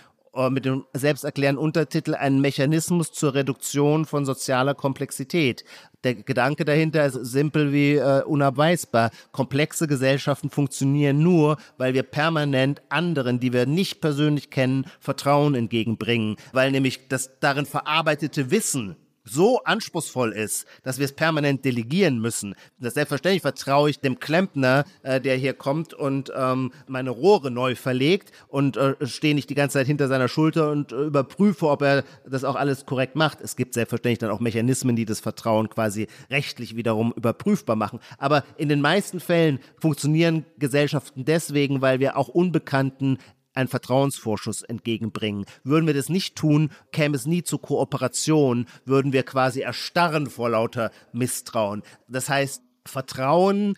[0.49, 5.63] mit dem selbsterklärenden Untertitel ein Mechanismus zur Reduktion von sozialer Komplexität.
[6.03, 9.11] Der Gedanke dahinter ist simpel wie äh, unabweisbar.
[9.31, 16.37] Komplexe Gesellschaften funktionieren nur, weil wir permanent anderen, die wir nicht persönlich kennen, Vertrauen entgegenbringen,
[16.51, 22.55] weil nämlich das darin verarbeitete Wissen so anspruchsvoll ist, dass wir es permanent delegieren müssen.
[22.79, 27.75] Das selbstverständlich vertraue ich dem Klempner, äh, der hier kommt und ähm, meine Rohre neu
[27.75, 31.81] verlegt und äh, stehe nicht die ganze Zeit hinter seiner Schulter und äh, überprüfe, ob
[31.81, 33.41] er das auch alles korrekt macht.
[33.41, 37.99] Es gibt selbstverständlich dann auch Mechanismen, die das Vertrauen quasi rechtlich wiederum überprüfbar machen.
[38.17, 43.17] Aber in den meisten Fällen funktionieren Gesellschaften deswegen, weil wir auch Unbekannten
[43.53, 45.45] einen Vertrauensvorschuss entgegenbringen.
[45.63, 50.49] Würden wir das nicht tun, käme es nie zu Kooperation, würden wir quasi erstarren vor
[50.49, 51.83] lauter Misstrauen.
[52.07, 53.77] Das heißt, Vertrauen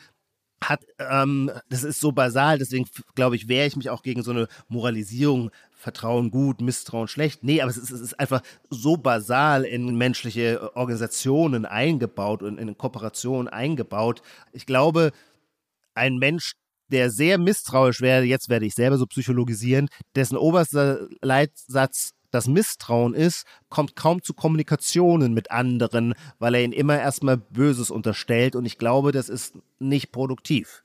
[0.63, 4.32] hat, ähm, das ist so basal, deswegen glaube ich, wehre ich mich auch gegen so
[4.32, 7.43] eine Moralisierung, Vertrauen gut, Misstrauen schlecht.
[7.43, 12.76] Nee, aber es ist, es ist einfach so basal in menschliche Organisationen eingebaut und in
[12.78, 14.23] Kooperationen eingebaut.
[14.51, 15.11] Ich glaube,
[15.93, 16.53] ein Mensch,
[16.90, 23.14] der sehr misstrauisch wäre, jetzt werde ich selber so psychologisieren, dessen oberster Leitsatz das Misstrauen
[23.14, 28.66] ist, kommt kaum zu Kommunikationen mit anderen, weil er ihnen immer erstmal Böses unterstellt und
[28.66, 30.84] ich glaube, das ist nicht produktiv.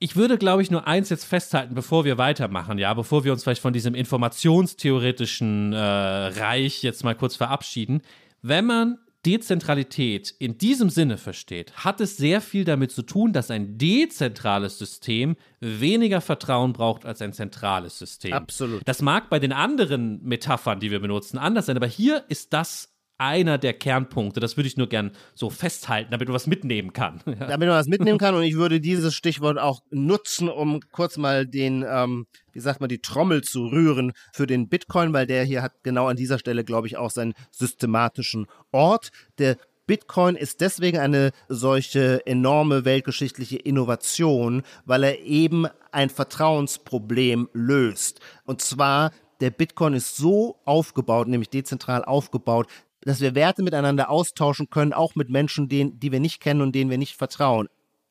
[0.00, 3.42] Ich würde, glaube ich, nur eins jetzt festhalten, bevor wir weitermachen, ja, bevor wir uns
[3.42, 8.02] vielleicht von diesem informationstheoretischen äh, Reich jetzt mal kurz verabschieden.
[8.42, 13.50] Wenn man Dezentralität in diesem Sinne versteht, hat es sehr viel damit zu tun, dass
[13.50, 18.32] ein dezentrales System weniger Vertrauen braucht als ein zentrales System.
[18.32, 18.80] Absolut.
[18.86, 22.97] Das mag bei den anderen Metaphern, die wir benutzen, anders sein, aber hier ist das
[23.18, 24.40] einer der Kernpunkte.
[24.40, 27.20] Das würde ich nur gern so festhalten, damit man was mitnehmen kann.
[27.26, 31.46] damit man was mitnehmen kann und ich würde dieses Stichwort auch nutzen, um kurz mal
[31.46, 35.62] den, ähm, wie sagt man, die Trommel zu rühren für den Bitcoin, weil der hier
[35.62, 39.10] hat genau an dieser Stelle, glaube ich, auch seinen systematischen Ort.
[39.38, 39.56] Der
[39.88, 48.20] Bitcoin ist deswegen eine solche enorme weltgeschichtliche Innovation, weil er eben ein Vertrauensproblem löst.
[48.44, 52.66] Und zwar der Bitcoin ist so aufgebaut, nämlich dezentral aufgebaut,
[53.08, 56.74] dass wir Werte miteinander austauschen können, auch mit Menschen, denen, die wir nicht kennen und
[56.74, 57.68] denen wir nicht vertrauen.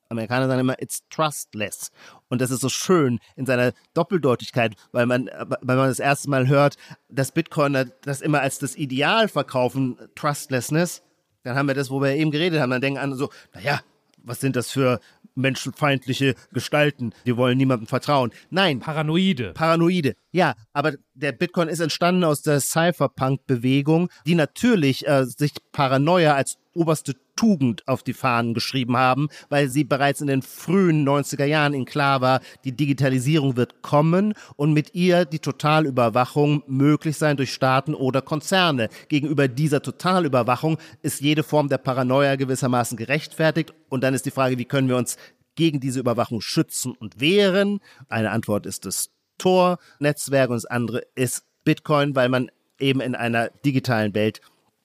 [0.08, 1.92] Amerikaner sagen immer, it's trustless.
[2.28, 5.26] Und das ist so schön in seiner Doppeldeutigkeit, weil man,
[5.60, 6.76] weil man das erste Mal hört,
[7.08, 11.02] dass Bitcoiner das immer als das Ideal verkaufen, Trustlessness.
[11.44, 12.70] Dann haben wir das, wo wir eben geredet haben.
[12.70, 13.80] Dann denken andere so, naja,
[14.28, 15.00] was sind das für
[15.34, 18.32] menschenfeindliche Gestalten, die wollen niemandem vertrauen.
[18.50, 18.80] Nein.
[18.80, 19.52] Paranoide.
[19.52, 20.14] Paranoide.
[20.32, 26.58] Ja, aber der Bitcoin ist entstanden aus der Cypherpunk-Bewegung, die natürlich äh, sich Paranoia als
[26.78, 31.74] oberste Tugend auf die Fahnen geschrieben haben, weil sie bereits in den frühen 90er Jahren
[31.74, 37.52] in klar war, die Digitalisierung wird kommen und mit ihr die Totalüberwachung möglich sein durch
[37.52, 38.88] Staaten oder Konzerne.
[39.08, 44.58] Gegenüber dieser Totalüberwachung ist jede Form der Paranoia gewissermaßen gerechtfertigt und dann ist die Frage,
[44.58, 45.16] wie können wir uns
[45.54, 47.80] gegen diese Überwachung schützen und wehren?
[48.08, 53.48] Eine Antwort ist das Tor-Netzwerk und das andere ist Bitcoin, weil man eben in einer
[53.64, 54.40] digitalen Welt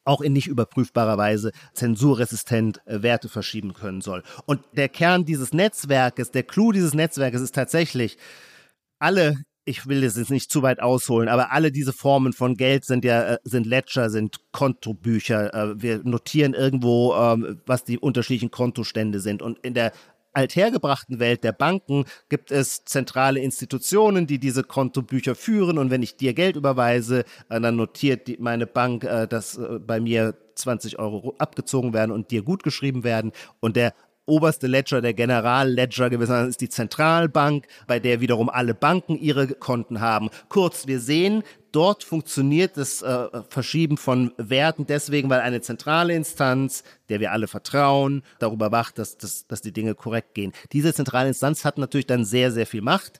[0.05, 4.23] auch in nicht überprüfbarer Weise zensurresistent äh, Werte verschieben können soll.
[4.45, 8.17] Und der Kern dieses Netzwerkes, der Clou dieses Netzwerkes ist tatsächlich,
[8.99, 12.85] alle ich will das jetzt nicht zu weit ausholen, aber alle diese Formen von Geld
[12.85, 15.53] sind ja äh, sind Ledger, sind Kontobücher.
[15.53, 19.41] Äh, wir notieren irgendwo, ähm, was die unterschiedlichen Kontostände sind.
[19.41, 19.93] Und in der
[20.33, 25.77] althergebrachten Welt der Banken gibt es zentrale Institutionen, die diese Kontobücher führen.
[25.77, 29.79] Und wenn ich dir Geld überweise, äh, dann notiert die, meine Bank, äh, dass äh,
[29.79, 33.31] bei mir 20 Euro abgezogen werden und dir gut geschrieben werden.
[33.59, 33.93] Und der
[34.25, 39.99] oberste Ledger, der Generalledger gewissermaßen ist die Zentralbank, bei der wiederum alle Banken ihre Konten
[39.99, 40.29] haben.
[40.49, 46.83] Kurz, wir sehen, dort funktioniert das äh, Verschieben von Werten deswegen, weil eine zentrale Instanz,
[47.09, 50.53] der wir alle vertrauen, darüber wacht, dass, dass, dass die Dinge korrekt gehen.
[50.71, 53.19] Diese zentrale Instanz hat natürlich dann sehr, sehr viel Macht.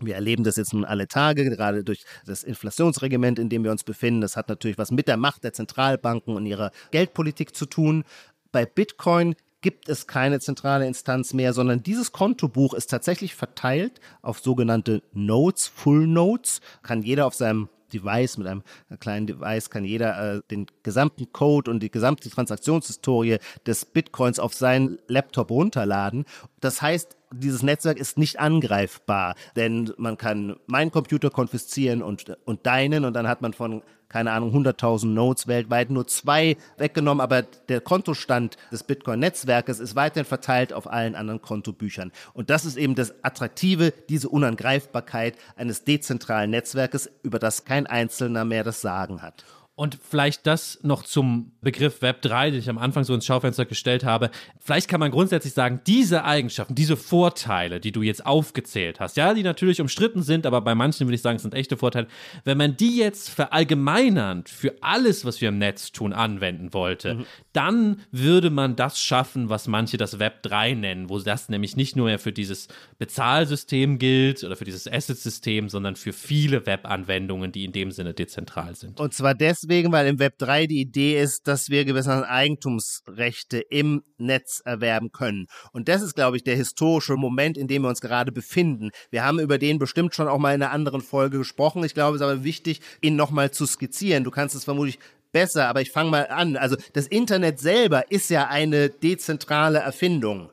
[0.00, 3.84] Wir erleben das jetzt nun alle Tage, gerade durch das Inflationsregiment, in dem wir uns
[3.84, 4.20] befinden.
[4.20, 8.04] Das hat natürlich was mit der Macht der Zentralbanken und ihrer Geldpolitik zu tun.
[8.50, 14.40] Bei Bitcoin gibt es keine zentrale Instanz mehr, sondern dieses Kontobuch ist tatsächlich verteilt auf
[14.40, 16.60] sogenannte Nodes, Full Nodes.
[16.82, 18.62] Kann jeder auf seinem Device, mit einem
[19.00, 24.52] kleinen Device kann jeder äh, den gesamten Code und die gesamte Transaktionshistorie des Bitcoins auf
[24.52, 26.26] seinen Laptop runterladen.
[26.60, 32.66] Das heißt, dieses Netzwerk ist nicht angreifbar, denn man kann meinen Computer konfiszieren und, und
[32.66, 33.82] deinen und dann hat man von
[34.14, 40.24] keine Ahnung, 100.000 Nodes weltweit, nur zwei weggenommen, aber der Kontostand des Bitcoin-Netzwerkes ist weiterhin
[40.24, 42.12] verteilt auf allen anderen Kontobüchern.
[42.32, 48.44] Und das ist eben das Attraktive, diese Unangreifbarkeit eines dezentralen Netzwerkes, über das kein Einzelner
[48.44, 49.44] mehr das Sagen hat.
[49.76, 53.64] Und vielleicht das noch zum Begriff Web 3, den ich am Anfang so ins Schaufenster
[53.64, 54.30] gestellt habe.
[54.60, 59.34] Vielleicht kann man grundsätzlich sagen, diese Eigenschaften, diese Vorteile, die du jetzt aufgezählt hast, ja,
[59.34, 62.06] die natürlich umstritten sind, aber bei manchen würde ich sagen, es sind echte Vorteile.
[62.44, 67.26] Wenn man die jetzt verallgemeinernd für alles, was wir im Netz tun, anwenden wollte, mhm.
[67.52, 71.96] dann würde man das schaffen, was manche das Web 3 nennen, wo das nämlich nicht
[71.96, 72.68] nur für dieses
[72.98, 78.76] Bezahlsystem gilt oder für dieses Asset-System, sondern für viele Web-Anwendungen, die in dem Sinne dezentral
[78.76, 79.00] sind.
[79.00, 83.58] Und zwar deswegen, deswegen, weil im Web 3 die Idee ist, dass wir gewisse Eigentumsrechte
[83.58, 85.46] im Netz erwerben können.
[85.72, 88.90] Und das ist, glaube ich, der historische Moment, in dem wir uns gerade befinden.
[89.10, 91.84] Wir haben über den bestimmt schon auch mal in einer anderen Folge gesprochen.
[91.84, 94.24] Ich glaube, es ist aber wichtig, ihn nochmal zu skizzieren.
[94.24, 94.98] Du kannst es vermutlich
[95.32, 96.56] besser, aber ich fange mal an.
[96.56, 100.50] Also das Internet selber ist ja eine dezentrale Erfindung.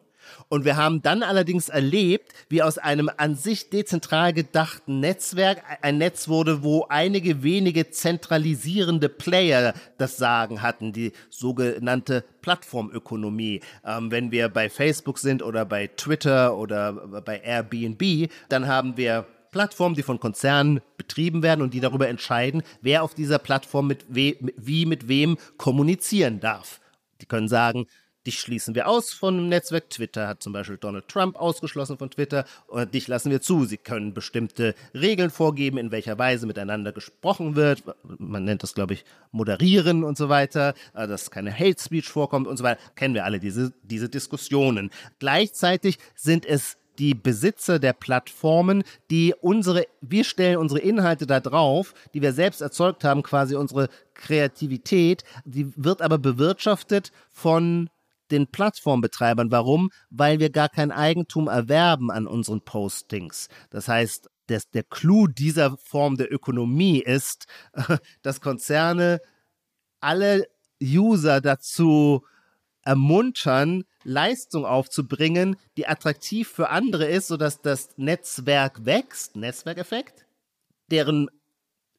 [0.52, 5.97] Und wir haben dann allerdings erlebt, wie aus einem an sich dezentral gedachten Netzwerk ein
[5.97, 13.62] Netz wurde, wo einige wenige zentralisierende Player das Sagen hatten, die sogenannte Plattformökonomie.
[13.86, 19.26] Ähm, wenn wir bei Facebook sind oder bei Twitter oder bei Airbnb, dann haben wir
[19.52, 24.06] Plattformen, die von Konzernen betrieben werden und die darüber entscheiden, wer auf dieser Plattform mit
[24.10, 26.82] wie mit wem kommunizieren darf.
[27.22, 27.86] Die können sagen,
[28.28, 29.89] Dich schließen wir aus von dem Netzwerk.
[29.89, 33.65] Twitter hat zum Beispiel Donald Trump ausgeschlossen von Twitter und dich lassen wir zu.
[33.65, 37.84] Sie können bestimmte Regeln vorgeben, in welcher Weise miteinander gesprochen wird.
[38.03, 42.45] Man nennt das, glaube ich, moderieren und so weiter, äh, dass keine Hate Speech vorkommt
[42.47, 42.80] und so weiter.
[42.95, 44.91] Kennen wir alle diese, diese Diskussionen.
[45.17, 51.95] Gleichzeitig sind es die Besitzer der Plattformen, die unsere, wir stellen unsere Inhalte da drauf,
[52.13, 57.89] die wir selbst erzeugt haben, quasi unsere Kreativität, die wird aber bewirtschaftet von
[58.32, 59.52] den Plattformbetreibern.
[59.52, 59.90] Warum?
[60.10, 63.48] Weil wir gar kein Eigentum erwerben an unseren Postings.
[63.70, 67.48] Das heißt, der, der Clou dieser Form der Ökonomie ist,
[68.22, 69.20] dass Konzerne
[70.00, 70.48] alle
[70.82, 72.26] User dazu
[72.84, 80.26] ermuntern, Leistung aufzubringen, die attraktiv für andere ist, sodass das Netzwerk wächst, Netzwerkeffekt,
[80.90, 81.30] deren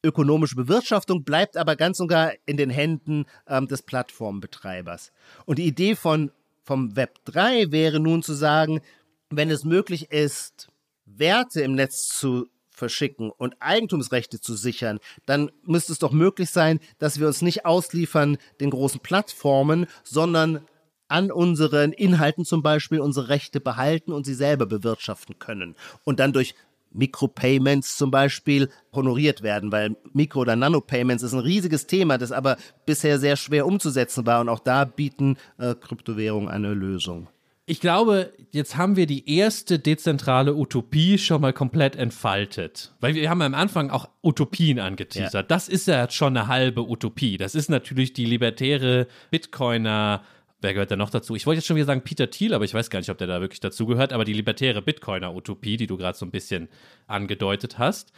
[0.03, 5.11] ökonomische Bewirtschaftung bleibt aber ganz und gar in den Händen ähm, des Plattformbetreibers.
[5.45, 6.31] Und die Idee von,
[6.63, 8.81] vom Web 3 wäre nun zu sagen,
[9.29, 10.69] wenn es möglich ist,
[11.05, 16.79] Werte im Netz zu verschicken und Eigentumsrechte zu sichern, dann müsste es doch möglich sein,
[16.97, 20.65] dass wir uns nicht ausliefern den großen Plattformen, sondern
[21.07, 26.33] an unseren Inhalten zum Beispiel unsere Rechte behalten und sie selber bewirtschaften können und dann
[26.33, 26.55] durch
[26.93, 32.57] Mikropayments zum Beispiel honoriert werden, weil Mikro- oder Nanopayments ist ein riesiges Thema, das aber
[32.85, 37.27] bisher sehr schwer umzusetzen war und auch da bieten äh, Kryptowährungen eine Lösung.
[37.65, 42.93] Ich glaube, jetzt haben wir die erste dezentrale Utopie schon mal komplett entfaltet.
[42.99, 45.33] Weil wir haben am Anfang auch Utopien angeteasert.
[45.33, 45.43] Ja.
[45.43, 47.37] Das ist ja schon eine halbe Utopie.
[47.37, 50.23] Das ist natürlich die libertäre Bitcoiner
[50.63, 51.35] wer gehört da noch dazu?
[51.35, 53.27] Ich wollte jetzt schon wieder sagen Peter Thiel, aber ich weiß gar nicht, ob der
[53.27, 54.13] da wirklich dazu gehört.
[54.13, 56.69] Aber die libertäre Bitcoiner-Utopie, die du gerade so ein bisschen
[57.07, 58.11] angedeutet hast.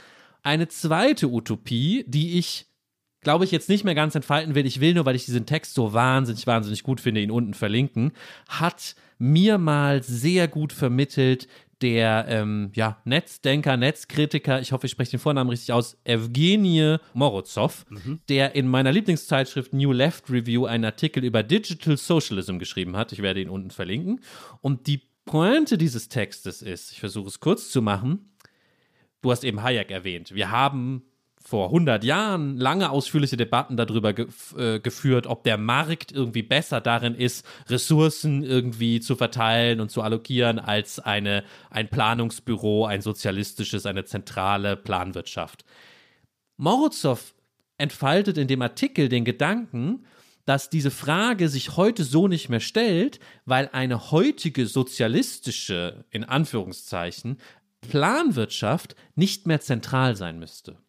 [0.44, 2.68] Eine zweite Utopie, die ich,
[3.22, 4.66] glaube ich, jetzt nicht mehr ganz entfalten will.
[4.66, 8.12] Ich will nur, weil ich diesen Text so wahnsinnig, wahnsinnig gut finde, ihn unten verlinken.
[8.48, 11.48] Hat mir mal sehr gut vermittelt
[11.82, 17.86] der ähm, ja, Netzdenker, Netzkritiker, ich hoffe, ich spreche den Vornamen richtig aus, Evgenie Morozov,
[17.90, 18.20] mhm.
[18.30, 23.12] der in meiner Lieblingszeitschrift New Left Review einen Artikel über Digital Socialism geschrieben hat.
[23.12, 24.22] Ich werde ihn unten verlinken.
[24.62, 28.32] Und die Pointe dieses Textes ist, ich versuche es kurz zu machen,
[29.22, 30.34] du hast eben Hayek erwähnt.
[30.34, 31.04] Wir haben
[31.46, 34.26] vor 100 Jahren lange ausführliche Debatten darüber ge
[34.58, 40.02] äh, geführt, ob der Markt irgendwie besser darin ist, Ressourcen irgendwie zu verteilen und zu
[40.02, 45.66] allokieren, als eine, ein Planungsbüro, ein sozialistisches, eine zentrale Planwirtschaft.
[46.58, 47.36] Morozov
[47.78, 50.04] entfaltet in dem Artikel den Gedanken,
[50.46, 57.38] dass diese Frage sich heute so nicht mehr stellt, weil eine heutige sozialistische, in Anführungszeichen,
[57.82, 60.80] Planwirtschaft nicht mehr zentral sein müsste.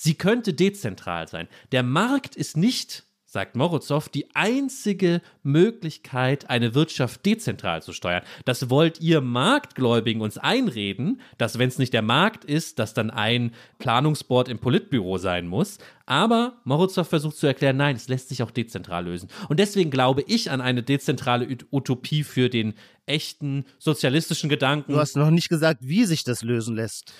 [0.00, 1.48] Sie könnte dezentral sein.
[1.72, 8.22] Der Markt ist nicht, sagt Morozow, die einzige Möglichkeit, eine Wirtschaft dezentral zu steuern.
[8.44, 13.10] Das wollt ihr Marktgläubigen uns einreden, dass wenn es nicht der Markt ist, dass dann
[13.10, 15.78] ein Planungsboard im Politbüro sein muss.
[16.06, 19.28] Aber Morozow versucht zu erklären, nein, es lässt sich auch dezentral lösen.
[19.48, 22.74] Und deswegen glaube ich an eine dezentrale Utopie für den
[23.04, 24.92] echten sozialistischen Gedanken.
[24.92, 27.12] Du hast noch nicht gesagt, wie sich das lösen lässt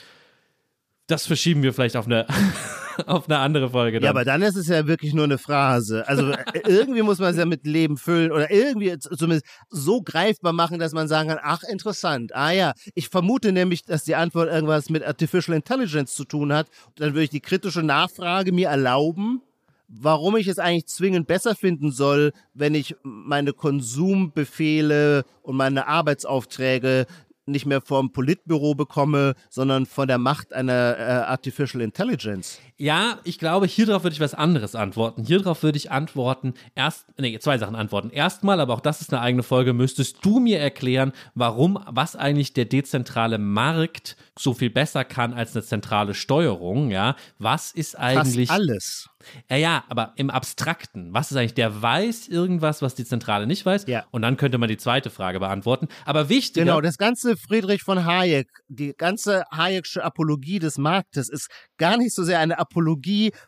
[1.09, 2.27] das verschieben wir vielleicht auf eine,
[3.07, 3.99] auf eine andere Folge.
[3.99, 4.05] Dann.
[4.05, 6.07] Ja, aber dann ist es ja wirklich nur eine Phrase.
[6.07, 10.53] Also äh, irgendwie muss man es ja mit Leben füllen oder irgendwie zumindest so greifbar
[10.53, 12.35] machen, dass man sagen kann, ach interessant.
[12.35, 16.69] Ah ja, ich vermute nämlich, dass die Antwort irgendwas mit Artificial Intelligence zu tun hat.
[16.97, 19.41] Dann würde ich die kritische Nachfrage mir erlauben,
[19.89, 27.07] warum ich es eigentlich zwingend besser finden soll, wenn ich meine Konsumbefehle und meine Arbeitsaufträge
[27.49, 32.61] nicht mehr vom Politbüro bekomme, sondern von der Macht einer äh, Artificial Intelligence.
[32.81, 35.25] Ja, ich glaube, hierauf würde ich was anderes antworten.
[35.25, 38.11] Hierauf würde ich antworten, erst, nee, zwei Sachen antworten.
[38.11, 42.53] Erstmal, aber auch das ist eine eigene Folge, müsstest du mir erklären, warum, was eigentlich
[42.53, 47.17] der dezentrale Markt so viel besser kann als eine zentrale Steuerung, ja?
[47.41, 48.47] Was ist eigentlich.
[48.49, 49.11] Fast alles.
[49.51, 51.13] Ja, ja, aber im Abstrakten.
[51.13, 53.87] Was ist eigentlich, der weiß irgendwas, was die Zentrale nicht weiß?
[53.89, 54.07] Ja.
[54.13, 55.89] Und dann könnte man die zweite Frage beantworten.
[56.05, 56.63] Aber wichtig.
[56.63, 62.15] Genau, das ganze Friedrich von Hayek, die ganze Hayek'sche Apologie des Marktes ist gar nicht
[62.15, 62.68] so sehr eine Apologie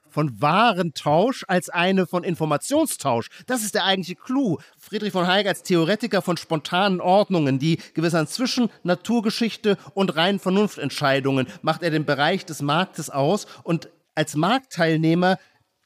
[0.08, 3.28] von Warentausch als eine von Informationstausch.
[3.46, 4.58] Das ist der eigentliche Clou.
[4.78, 11.46] Friedrich von Hayek als Theoretiker von spontanen Ordnungen, die gewissermaßen zwischen Naturgeschichte und reinen Vernunftentscheidungen
[11.62, 15.38] macht er den Bereich des Marktes aus und als Marktteilnehmer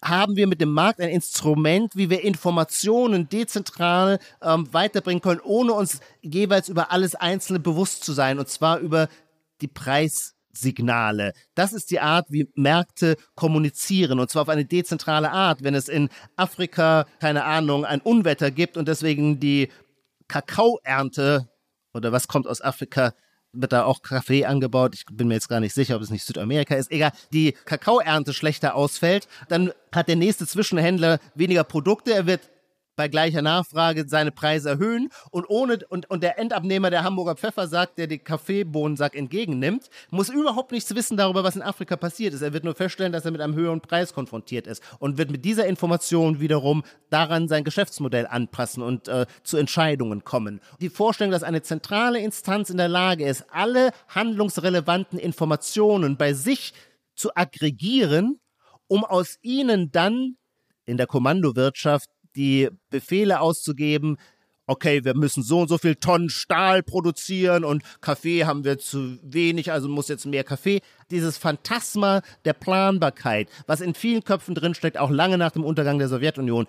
[0.03, 5.73] haben wir mit dem Markt ein Instrument, wie wir Informationen dezentral ähm, weiterbringen können, ohne
[5.73, 9.09] uns jeweils über alles Einzelne bewusst zu sein, und zwar über
[9.63, 9.69] die
[10.55, 11.33] Preissignale.
[11.55, 15.63] Das ist die Art, wie Märkte kommunizieren und zwar auf eine dezentrale Art.
[15.63, 19.69] Wenn es in Afrika, keine Ahnung, ein Unwetter gibt und deswegen die
[20.29, 21.49] Kakaoernte
[21.93, 23.13] oder was kommt aus Afrika
[23.57, 24.97] wird da auch Kaffee angebaut.
[24.97, 26.91] Ich bin mir jetzt gar nicht sicher, ob es nicht Südamerika ist.
[26.91, 32.13] Egal, die Kakaoernte schlechter ausfällt, dann hat der nächste Zwischenhändler weniger Produkte.
[32.13, 32.51] Er wird
[32.97, 37.67] bei gleicher Nachfrage seine Preise erhöhen und ohne und, und der Endabnehmer der Hamburger Pfeffer
[37.67, 42.43] sagt, der den Kaffeebohnensack entgegennimmt, muss überhaupt nichts wissen darüber, was in Afrika passiert ist.
[42.43, 45.45] Er wird nur feststellen, dass er mit einem höheren Preis konfrontiert ist und wird mit
[45.45, 50.61] dieser Information wiederum daran sein Geschäftsmodell anpassen und äh, zu Entscheidungen kommen.
[50.81, 56.73] Die Vorstellung, dass eine zentrale Instanz in der Lage ist, alle handlungsrelevanten Informationen bei sich
[57.15, 58.41] zu aggregieren,
[58.87, 60.37] um aus ihnen dann
[60.85, 64.19] in der Kommandowirtschaft die Befehle auszugeben,
[64.67, 69.19] okay, wir müssen so und so viel Tonnen Stahl produzieren und Kaffee haben wir zu
[69.23, 70.81] wenig, also muss jetzt mehr Kaffee.
[71.11, 76.09] Dieses Phantasma der Planbarkeit, was in vielen Köpfen drinsteckt, auch lange nach dem Untergang der
[76.09, 76.67] Sowjetunion,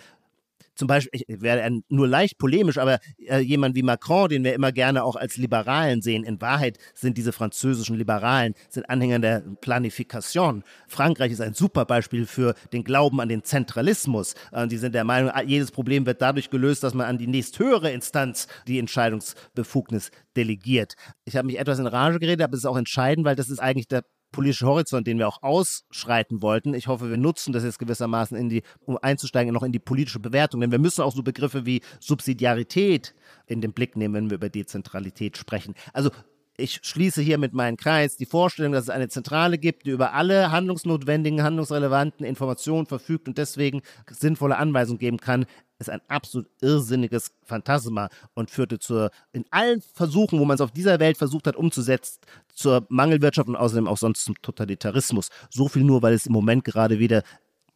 [0.75, 4.71] zum Beispiel, ich werde nur leicht polemisch, aber äh, jemand wie Macron, den wir immer
[4.71, 10.63] gerne auch als Liberalen sehen, in Wahrheit sind diese französischen Liberalen, sind Anhänger der Planifikation.
[10.87, 14.35] Frankreich ist ein super Beispiel für den Glauben an den Zentralismus.
[14.51, 17.27] Äh, die sind der Meinung, ah, jedes Problem wird dadurch gelöst, dass man an die
[17.27, 20.95] nächsthöhere Instanz die Entscheidungsbefugnis delegiert.
[21.23, 23.59] Ich habe mich etwas in Rage geredet, aber es ist auch entscheidend, weil das ist
[23.59, 24.03] eigentlich der
[24.35, 26.73] politische Horizont, den wir auch ausschreiten wollten.
[26.73, 30.19] Ich hoffe, wir nutzen das jetzt gewissermaßen in die, um einzusteigen noch in die politische
[30.19, 30.59] Bewertung.
[30.59, 33.15] Denn wir müssen auch so Begriffe wie Subsidiarität
[33.47, 35.73] in den Blick nehmen, wenn wir über Dezentralität sprechen.
[35.93, 36.11] Also
[36.57, 40.13] ich schließe hier mit meinem Kreis die Vorstellung, dass es eine Zentrale gibt, die über
[40.13, 45.45] alle handlungsnotwendigen, handlungsrelevanten Informationen verfügt und deswegen sinnvolle Anweisungen geben kann,
[45.79, 50.71] ist ein absolut irrsinniges Phantasma und führte zur, in allen Versuchen, wo man es auf
[50.71, 52.19] dieser Welt versucht hat umzusetzen,
[52.53, 55.29] zur Mangelwirtschaft und außerdem auch sonst zum Totalitarismus.
[55.49, 57.23] So viel nur, weil es im Moment gerade wieder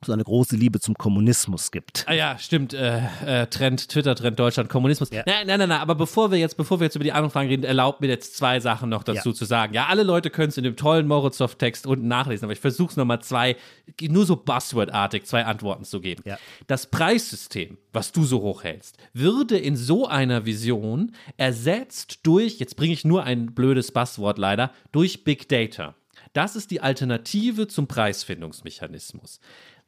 [0.06, 2.06] so eine große Liebe zum Kommunismus gibt.
[2.08, 2.74] Ah ja, stimmt.
[2.74, 5.10] Äh, äh, Trend, Twitter-Trend Deutschland, Kommunismus.
[5.12, 5.24] Ja.
[5.26, 7.50] Nein, nein, nein, nein, aber bevor wir jetzt, bevor wir jetzt über die anderen Fragen
[7.50, 9.36] reden, erlaubt mir jetzt zwei Sachen noch dazu Ja.
[9.36, 9.74] zu sagen.
[9.74, 12.98] Ja, alle Leute können es in dem tollen Morozow-Text unten nachlesen, aber ich versuche es
[12.98, 13.58] nochmal zwei,
[14.02, 16.24] nur so Buzzword-artig, zwei Antworten zu geben.
[16.26, 16.38] Ja.
[16.68, 22.94] Das Preissystem, was du so hochhältst, würde in so einer Vision ersetzt durch, jetzt bringe
[22.94, 25.96] ich nur ein blödes Buzzword leider, durch Big Data.
[26.34, 29.40] Das ist die Alternative zum Preisfindungsmechanismus.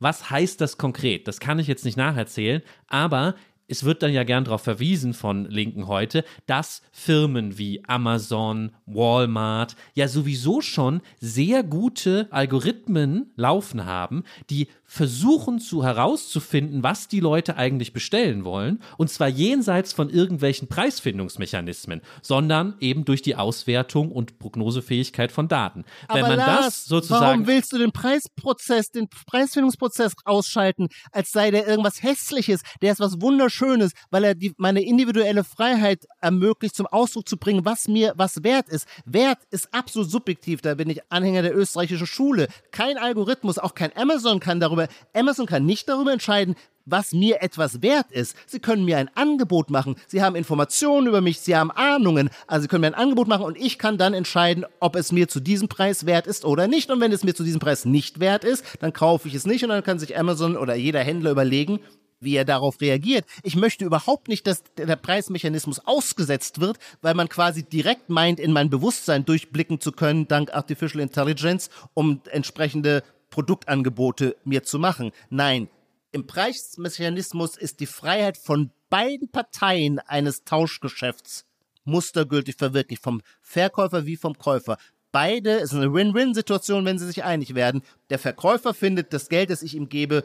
[0.02, 1.28] Was heißt das konkret?
[1.28, 3.36] Das kann ich jetzt nicht nacherzählen, aber
[3.72, 9.76] es wird dann ja gern darauf verwiesen von Linken heute, dass Firmen wie Amazon, Walmart
[9.96, 17.56] ja sowieso schon sehr gute Algorithmen laufen haben, die versuchen zu herauszufinden, was die Leute
[17.56, 24.38] eigentlich bestellen wollen, und zwar jenseits von irgendwelchen Preisfindungsmechanismen, sondern eben durch die Auswertung und
[24.38, 25.86] Prognosefähigkeit von Daten.
[26.12, 31.52] Wenn man Lars, das sozusagen Warum willst du den Preisprozess, den Preisfindungsprozess ausschalten, als sei
[31.52, 32.62] der irgendwas Hässliches?
[32.82, 33.61] Der ist was Wunderschönes,
[34.10, 38.70] weil er die, meine individuelle Freiheit ermöglicht, zum Ausdruck zu bringen, was mir was wert
[38.70, 38.88] ist.
[39.06, 40.62] Wert ist absolut subjektiv.
[40.62, 42.48] Da bin ich Anhänger der österreichischen Schule.
[42.72, 46.56] Kein Algorithmus, auch kein Amazon kann darüber, Amazon kann nicht darüber entscheiden,
[46.86, 48.36] was mir etwas wert ist.
[48.48, 49.96] Sie können mir ein Angebot machen.
[50.08, 52.30] Sie haben Informationen über mich, Sie haben Ahnungen.
[52.48, 55.28] Also Sie können mir ein Angebot machen und ich kann dann entscheiden, ob es mir
[55.28, 56.90] zu diesem Preis wert ist oder nicht.
[56.90, 59.64] Und wenn es mir zu diesem Preis nicht wert ist, dann kaufe ich es nicht
[59.64, 61.80] und dann kann sich Amazon oder jeder Händler überlegen,
[62.22, 63.26] wie er darauf reagiert.
[63.44, 68.54] Ich möchte überhaupt nicht, dass der Preismechanismus ausgesetzt wird, weil man quasi direkt meint, in
[68.54, 75.12] mein Bewusstsein durchblicken zu können, dank Artificial Intelligence, um entsprechende Produktangebote mir zu machen.
[75.30, 75.68] Nein,
[76.12, 81.46] im Preismechanismus ist die Freiheit von beiden Parteien eines Tauschgeschäfts
[81.84, 84.78] mustergültig verwirklicht, vom Verkäufer wie vom Käufer.
[85.12, 87.82] Beide, es ist eine Win-Win-Situation, wenn sie sich einig werden.
[88.10, 90.24] Der Verkäufer findet, das Geld, das ich ihm gebe,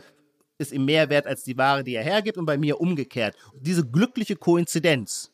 [0.59, 3.37] ist ihm mehr wert als die Ware, die er hergibt und bei mir umgekehrt.
[3.59, 5.33] Diese glückliche Koinzidenz,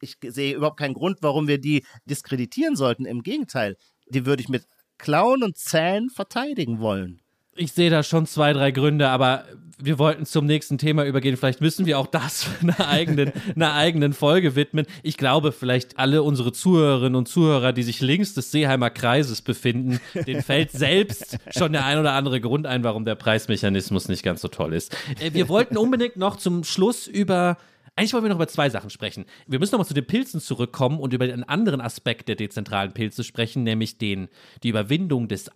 [0.00, 3.06] ich sehe überhaupt keinen Grund, warum wir die diskreditieren sollten.
[3.06, 3.76] Im Gegenteil,
[4.06, 4.66] die würde ich mit
[4.98, 7.20] Klauen und Zähnen verteidigen wollen.
[7.56, 9.44] Ich sehe da schon zwei, drei Gründe, aber
[9.78, 11.36] wir wollten zum nächsten Thema übergehen.
[11.36, 14.86] Vielleicht müssen wir auch das einer eigenen, einer eigenen Folge widmen.
[15.02, 20.00] Ich glaube, vielleicht alle unsere Zuhörerinnen und Zuhörer, die sich links des Seeheimer Kreises befinden,
[20.26, 24.40] denen fällt selbst schon der ein oder andere Grund ein, warum der Preismechanismus nicht ganz
[24.40, 24.96] so toll ist.
[25.20, 27.56] Äh, Wir wollten unbedingt noch zum Schluss über
[27.96, 29.24] eigentlich wollen wir noch über zwei Sachen sprechen.
[29.46, 33.22] Wir müssen nochmal zu den Pilzen zurückkommen und über einen anderen Aspekt der dezentralen Pilze
[33.22, 34.26] sprechen, nämlich den,
[34.64, 35.54] die Überwindung des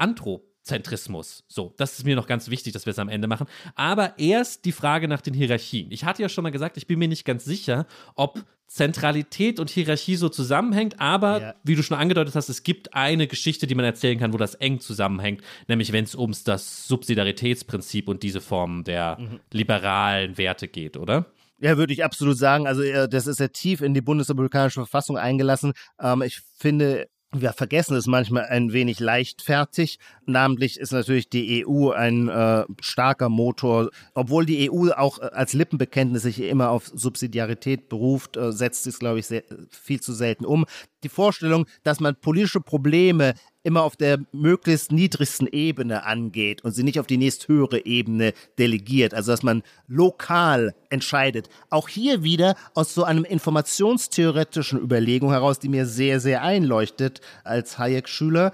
[0.73, 1.45] Anthropozentrismus.
[1.49, 3.47] So, das ist mir noch ganz wichtig, dass wir es am Ende machen.
[3.75, 5.91] Aber erst die Frage nach den Hierarchien.
[5.91, 9.71] Ich hatte ja schon mal gesagt, ich bin mir nicht ganz sicher, ob Zentralität und
[9.71, 11.55] Hierarchie so zusammenhängt, aber Ja.
[11.65, 14.55] wie du schon angedeutet hast, es gibt eine Geschichte, die man erzählen kann, wo das
[14.57, 19.19] eng zusammenhängt, nämlich wenn es ums das Subsidiaritätsprinzip und diese Form der
[19.53, 21.27] liberalen Werte geht, oder?
[21.61, 22.67] Ja, würde ich absolut sagen.
[22.67, 25.73] Also äh, das ist ja tief in die bundesrepublikanische Verfassung eingelassen.
[26.01, 29.99] Ähm, ich finde, wir vergessen es manchmal ein wenig leichtfertig.
[30.25, 33.91] Namentlich ist natürlich die EU ein äh, starker Motor.
[34.15, 38.99] Obwohl die EU auch äh, als Lippenbekenntnis sich immer auf Subsidiarität beruft, äh, setzt es,
[38.99, 40.65] glaube ich, sehr, viel zu selten um.
[41.05, 46.83] Die Vorstellung, dass man politische Probleme immer auf der möglichst niedrigsten Ebene angeht und sie
[46.83, 51.49] nicht auf die nächsthöhere Ebene delegiert, also dass man lokal entscheidet.
[51.71, 57.79] Auch hier wieder aus so einem informationstheoretischen Überlegung heraus, die mir sehr, sehr einleuchtet als
[57.79, 58.53] Hayek-Schüler,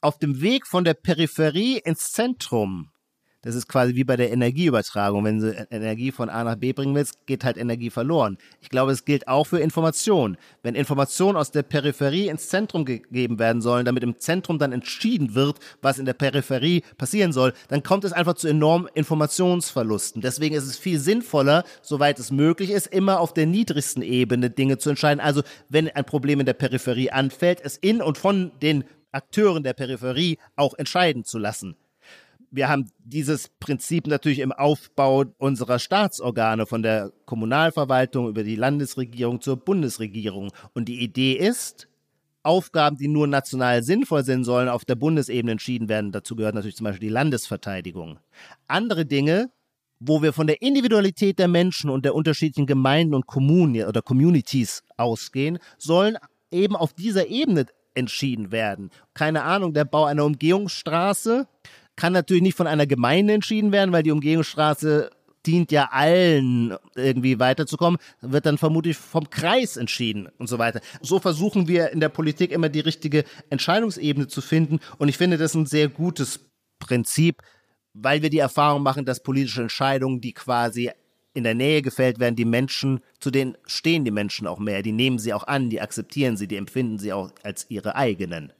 [0.00, 2.90] auf dem Weg von der Peripherie ins Zentrum.
[3.42, 5.24] Das ist quasi wie bei der Energieübertragung.
[5.24, 8.36] Wenn du Energie von A nach B bringen willst, geht halt Energie verloren.
[8.60, 10.36] Ich glaube, es gilt auch für Information.
[10.62, 15.34] Wenn Informationen aus der Peripherie ins Zentrum gegeben werden sollen, damit im Zentrum dann entschieden
[15.34, 20.20] wird, was in der Peripherie passieren soll, dann kommt es einfach zu enormen Informationsverlusten.
[20.20, 24.76] Deswegen ist es viel sinnvoller, soweit es möglich ist, immer auf der niedrigsten Ebene Dinge
[24.76, 25.20] zu entscheiden.
[25.20, 29.72] Also wenn ein Problem in der Peripherie anfällt, es in und von den Akteuren der
[29.72, 31.76] Peripherie auch entscheiden zu lassen
[32.50, 39.40] wir haben dieses Prinzip natürlich im Aufbau unserer Staatsorgane von der Kommunalverwaltung über die Landesregierung
[39.40, 40.50] zur Bundesregierung.
[40.74, 41.88] Und die Idee ist,
[42.42, 46.10] Aufgaben, die nur national sinnvoll sind, sollen auf der Bundesebene entschieden werden.
[46.10, 48.18] Dazu gehört natürlich zum Beispiel die Landesverteidigung.
[48.66, 49.50] Andere Dinge,
[50.00, 54.82] wo wir von der Individualität der Menschen und der unterschiedlichen Gemeinden und Kommunen oder Communities
[54.96, 56.16] ausgehen, sollen
[56.50, 58.90] eben auf dieser Ebene entschieden werden.
[59.14, 61.46] Keine Ahnung, der Bau einer Umgehungsstraße
[61.96, 65.10] kann natürlich nicht von einer Gemeinde entschieden werden, weil die Umgehungsstraße
[65.46, 70.80] dient ja allen irgendwie weiterzukommen, wird dann vermutlich vom Kreis entschieden und so weiter.
[71.00, 75.38] So versuchen wir in der Politik immer die richtige Entscheidungsebene zu finden und ich finde
[75.38, 76.40] das ein sehr gutes
[76.78, 77.42] Prinzip.
[77.92, 80.90] weil wir die Erfahrung machen, dass politische Entscheidungen, die quasi
[81.32, 84.92] in der Nähe gefällt werden, die Menschen, zu denen stehen die Menschen auch mehr, die
[84.92, 88.52] nehmen sie auch an, die akzeptieren sie, die empfinden sie auch als ihre eigenen.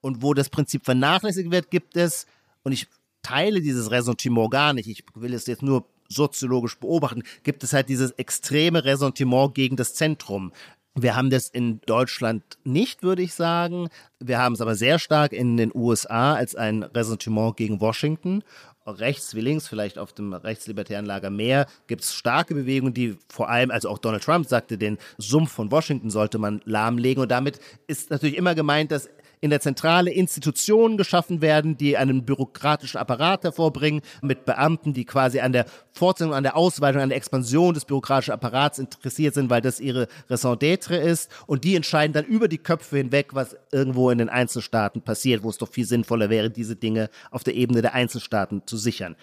[0.00, 2.26] Und wo das Prinzip vernachlässigt wird, gibt es,
[2.68, 2.86] und ich
[3.22, 7.88] teile dieses Ressentiment gar nicht, ich will es jetzt nur soziologisch beobachten, gibt es halt
[7.88, 10.52] dieses extreme Ressentiment gegen das Zentrum.
[10.94, 13.88] Wir haben das in Deutschland nicht, würde ich sagen.
[14.20, 18.42] Wir haben es aber sehr stark in den USA als ein Ressentiment gegen Washington.
[18.84, 23.48] Rechts wie links, vielleicht auf dem rechtslibertären Lager mehr, gibt es starke Bewegungen, die vor
[23.48, 27.22] allem, also auch Donald Trump sagte, den Sumpf von Washington sollte man lahmlegen.
[27.22, 29.08] Und damit ist natürlich immer gemeint, dass
[29.40, 35.40] in der Zentrale Institutionen geschaffen werden, die einen bürokratischen Apparat hervorbringen, mit Beamten, die quasi
[35.40, 39.60] an der Fortsetzung, an der Ausweitung, an der Expansion des bürokratischen Apparats interessiert sind, weil
[39.60, 41.30] das ihre Raison d'être ist.
[41.46, 45.50] Und die entscheiden dann über die Köpfe hinweg, was irgendwo in den Einzelstaaten passiert, wo
[45.50, 49.16] es doch viel sinnvoller wäre, diese Dinge auf der Ebene der Einzelstaaten zu sichern.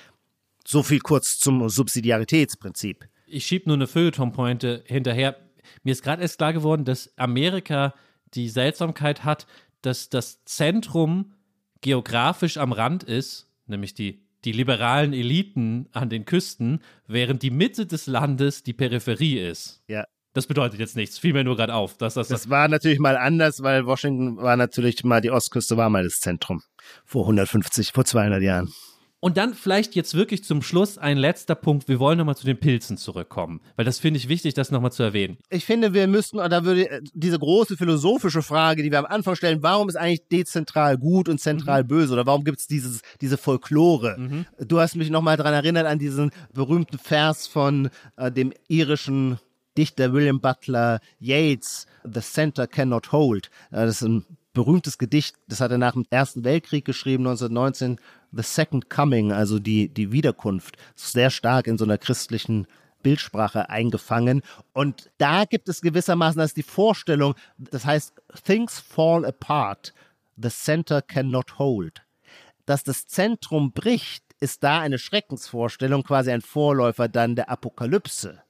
[0.65, 3.07] So viel kurz zum Subsidiaritätsprinzip.
[3.27, 5.35] Ich schiebe nur eine Feuilleton-Pointe hinterher.
[5.83, 7.93] Mir ist gerade erst klar geworden, dass Amerika
[8.33, 9.47] die Seltsamkeit hat,
[9.85, 11.33] dass das Zentrum
[11.81, 17.85] geografisch am Rand ist, nämlich die, die liberalen Eliten an den Küsten, während die Mitte
[17.85, 19.83] des Landes die Peripherie ist.
[19.87, 20.05] Ja.
[20.33, 21.95] Das bedeutet jetzt nichts, fiel mir nur gerade auf.
[21.97, 25.89] Dass das, das war natürlich mal anders, weil Washington war natürlich mal, die Ostküste war
[25.89, 26.61] mal das Zentrum.
[27.05, 28.73] Vor 150, vor 200 Jahren.
[29.25, 31.87] Und dann vielleicht jetzt wirklich zum Schluss ein letzter Punkt.
[31.87, 35.01] Wir wollen nochmal zu den Pilzen zurückkommen, weil das finde ich wichtig, das nochmal zu
[35.01, 35.39] erwähnen.
[35.49, 39.33] Ich finde, wir müssten, da würde äh, diese große philosophische Frage, die wir am Anfang
[39.33, 41.87] stellen, warum ist eigentlich dezentral gut und zentral mhm.
[41.87, 44.15] böse oder warum gibt es diese Folklore?
[44.15, 44.45] Mhm.
[44.59, 49.39] Du hast mich nochmal daran erinnert an diesen berühmten Vers von äh, dem irischen
[49.75, 53.49] Dichter William Butler Yeats, The Center Cannot Hold.
[53.71, 57.97] Äh, das ist ein berühmtes Gedicht, das hat er nach dem Ersten Weltkrieg geschrieben, 1919,
[58.35, 62.67] The Second Coming, also die, die Wiederkunft, sehr stark in so einer christlichen
[63.01, 64.41] Bildsprache eingefangen.
[64.73, 68.13] Und da gibt es gewissermaßen das die Vorstellung, das heißt,
[68.43, 69.93] things fall apart,
[70.37, 72.01] the center cannot hold.
[72.65, 78.41] Dass das Zentrum bricht, ist da eine Schreckensvorstellung, quasi ein Vorläufer dann der Apokalypse.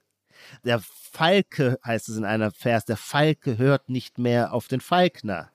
[0.64, 5.52] Der Falke, heißt es in einer Vers, der Falke hört nicht mehr auf den Falkner.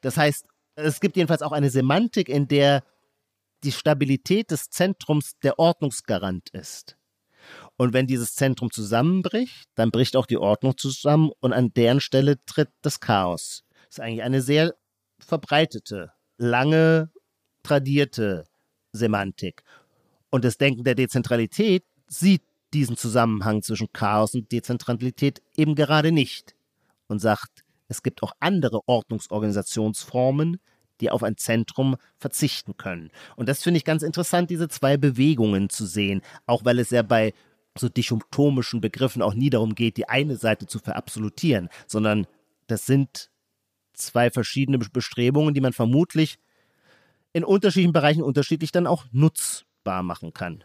[0.00, 2.82] Das heißt, es gibt jedenfalls auch eine Semantik, in der
[3.64, 6.96] die Stabilität des Zentrums der Ordnungsgarant ist.
[7.76, 12.44] Und wenn dieses Zentrum zusammenbricht, dann bricht auch die Ordnung zusammen und an deren Stelle
[12.44, 13.64] tritt das Chaos.
[13.86, 14.74] Das ist eigentlich eine sehr
[15.18, 17.10] verbreitete, lange
[17.62, 18.44] tradierte
[18.92, 19.62] Semantik.
[20.30, 22.42] Und das Denken der Dezentralität sieht
[22.74, 26.54] diesen Zusammenhang zwischen Chaos und Dezentralität eben gerade nicht
[27.06, 30.60] und sagt, es gibt auch andere Ordnungsorganisationsformen,
[31.00, 33.10] die auf ein Zentrum verzichten können.
[33.36, 37.02] Und das finde ich ganz interessant, diese zwei Bewegungen zu sehen, auch weil es ja
[37.02, 37.32] bei
[37.76, 42.26] so dichotomischen Begriffen auch nie darum geht, die eine Seite zu verabsolutieren, sondern
[42.66, 43.30] das sind
[43.92, 46.38] zwei verschiedene Bestrebungen, die man vermutlich
[47.32, 50.64] in unterschiedlichen Bereichen unterschiedlich dann auch nutzbar machen kann.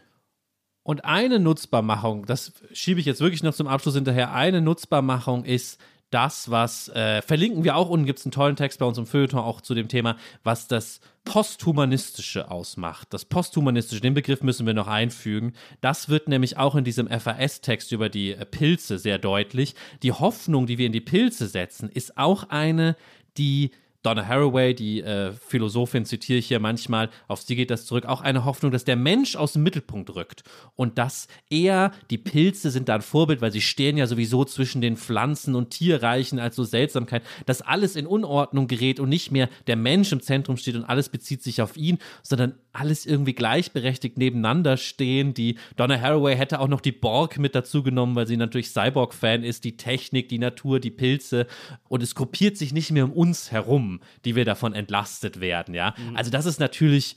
[0.82, 5.80] Und eine Nutzbarmachung, das schiebe ich jetzt wirklich noch zum Abschluss hinterher, eine Nutzbarmachung ist,
[6.14, 9.06] das, was äh, verlinken wir auch, unten gibt es einen tollen Text bei uns im
[9.06, 13.08] Feuilleton auch zu dem Thema, was das Posthumanistische ausmacht.
[13.12, 15.54] Das Posthumanistische, den Begriff müssen wir noch einfügen.
[15.80, 19.74] Das wird nämlich auch in diesem FAS-Text über die äh, Pilze sehr deutlich.
[20.04, 22.94] Die Hoffnung, die wir in die Pilze setzen, ist auch eine,
[23.36, 23.72] die
[24.04, 28.20] Donna Haraway, die äh, Philosophin, zitiere ich hier manchmal, auf sie geht das zurück, auch
[28.20, 30.44] eine Hoffnung, dass der Mensch aus dem Mittelpunkt rückt
[30.76, 34.82] und dass er, die Pilze sind da ein Vorbild, weil sie stehen ja sowieso zwischen
[34.82, 39.48] den Pflanzen und Tierreichen als so Seltsamkeit, dass alles in Unordnung gerät und nicht mehr
[39.68, 44.18] der Mensch im Zentrum steht und alles bezieht sich auf ihn, sondern alles irgendwie gleichberechtigt
[44.18, 45.32] nebeneinander stehen.
[45.32, 49.44] Die Donna Haraway hätte auch noch die Borg mit dazu genommen, weil sie natürlich Cyborg-Fan
[49.44, 51.46] ist, die Technik, die Natur, die Pilze
[51.88, 53.93] und es gruppiert sich nicht mehr um uns herum
[54.24, 55.94] die wir davon entlastet werden, ja.
[55.96, 56.16] Mhm.
[56.16, 57.16] Also das ist natürlich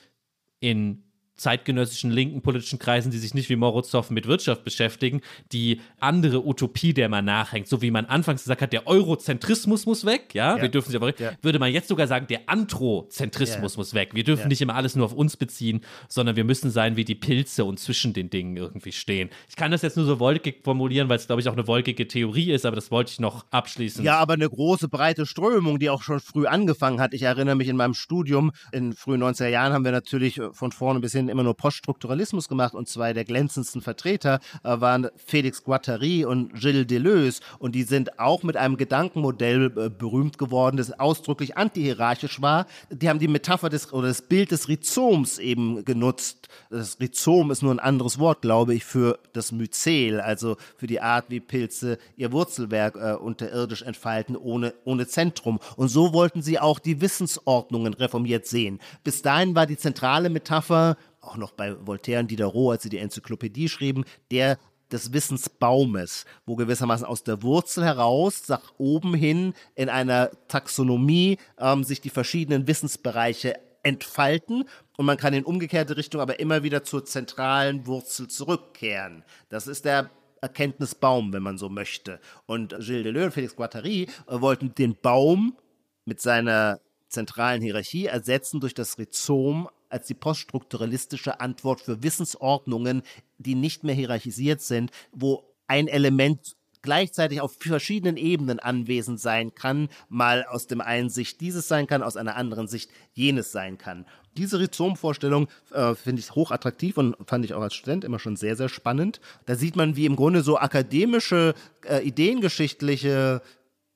[0.60, 1.07] in
[1.38, 5.22] zeitgenössischen linken politischen Kreisen, die sich nicht wie Morozow mit Wirtschaft beschäftigen,
[5.52, 10.06] die andere Utopie, der man nachhängt, so wie man anfangs gesagt hat, der Eurozentrismus muss
[10.06, 10.62] weg, ja, ja.
[10.62, 11.32] wir dürfen sie aber, ja.
[11.42, 13.80] würde man jetzt sogar sagen, der Antrozentrismus ja.
[13.80, 14.10] muss weg.
[14.14, 17.16] Wir dürfen nicht immer alles nur auf uns beziehen, sondern wir müssen sein wie die
[17.16, 19.30] Pilze und zwischen den Dingen irgendwie stehen.
[19.50, 22.08] Ich kann das jetzt nur so wolkig formulieren, weil es, glaube ich, auch eine wolkige
[22.08, 24.04] Theorie ist, aber das wollte ich noch abschließen.
[24.04, 27.14] Ja, aber eine große, breite Strömung, die auch schon früh angefangen hat.
[27.14, 31.00] Ich erinnere mich in meinem Studium in frühen 90er Jahren haben wir natürlich von vorne
[31.00, 35.64] bis hin Medien immer nur Poststrukturalismus gemacht und zwei der glänzendsten Vertreter äh, waren Felix
[35.64, 40.98] Guattari und Gilles Deleuze und die sind auch mit einem Gedankenmodell äh, berühmt geworden, das
[41.00, 42.66] ausdrücklich antihierarchisch war.
[42.90, 46.48] Die haben die Metapher des oder das Bild des Rhizoms eben genutzt.
[46.70, 51.02] Das Rhizom ist nur ein anderes Wort, glaube ich, für das Myzel, also für die
[51.02, 55.60] Art, wie Pilze ihr Wurzelwerk äh, unterirdisch entfalten, ohne, ohne Zentrum.
[55.76, 58.80] Und so wollten sie auch die Wissensordnungen reformiert sehen.
[59.04, 60.98] Bis dahin war die zentrale Metapher,
[61.28, 64.58] auch noch bei Voltaire und Diderot, als sie die Enzyklopädie schrieben, der
[64.92, 71.84] des Wissensbaumes, wo gewissermaßen aus der Wurzel heraus, nach oben hin in einer Taxonomie ähm,
[71.84, 74.66] sich die verschiedenen Wissensbereiche entfalten
[74.98, 79.24] und man kann in umgekehrte Richtung aber immer wieder zur zentralen Wurzel zurückkehren.
[79.50, 80.10] Das ist der
[80.42, 82.20] Erkenntnisbaum, wenn man so möchte.
[82.46, 85.58] Und Gilles Deleuze und Félix Guattari äh, wollten den Baum
[86.06, 86.80] mit seiner
[87.10, 93.04] zentralen Hierarchie ersetzen durch das Rhizom als die poststrukturalistische Antwort für Wissensordnungen,
[93.38, 99.90] die nicht mehr hierarchisiert sind, wo ein Element gleichzeitig auf verschiedenen Ebenen anwesend sein kann,
[100.10, 104.06] mal aus dem einen Sicht dieses sein kann, aus einer anderen Sicht jenes sein kann.
[104.38, 108.56] Diese Rhizom-Vorstellung äh, finde ich hochattraktiv und fand ich auch als Student immer schon sehr,
[108.56, 109.20] sehr spannend.
[109.48, 111.56] Da sieht man, wie im Grunde so akademische,
[111.86, 113.42] äh, ideengeschichtliche,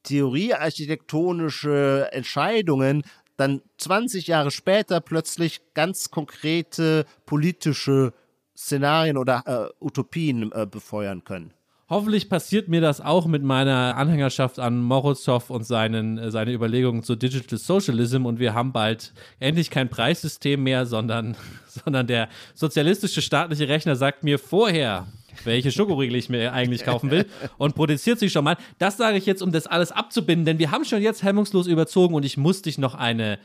[0.03, 3.03] theoriearchitektonische Entscheidungen
[3.41, 8.13] dann 20 Jahre später plötzlich ganz konkrete politische
[8.55, 11.53] Szenarien oder äh, Utopien äh, befeuern können.
[11.89, 17.03] Hoffentlich passiert mir das auch mit meiner Anhängerschaft an Morozov und seinen, äh, seine Überlegungen
[17.03, 21.35] zu Digital Socialism und wir haben bald endlich kein Preissystem mehr, sondern,
[21.67, 25.07] sondern der sozialistische staatliche Rechner sagt mir vorher,
[25.43, 27.25] welche Schokoriegel ich mir eigentlich kaufen will
[27.57, 28.57] und produziert sie schon mal.
[28.77, 32.15] Das sage ich jetzt, um das alles abzubinden, denn wir haben schon jetzt hemmungslos überzogen
[32.15, 33.39] und ich muss dich noch eine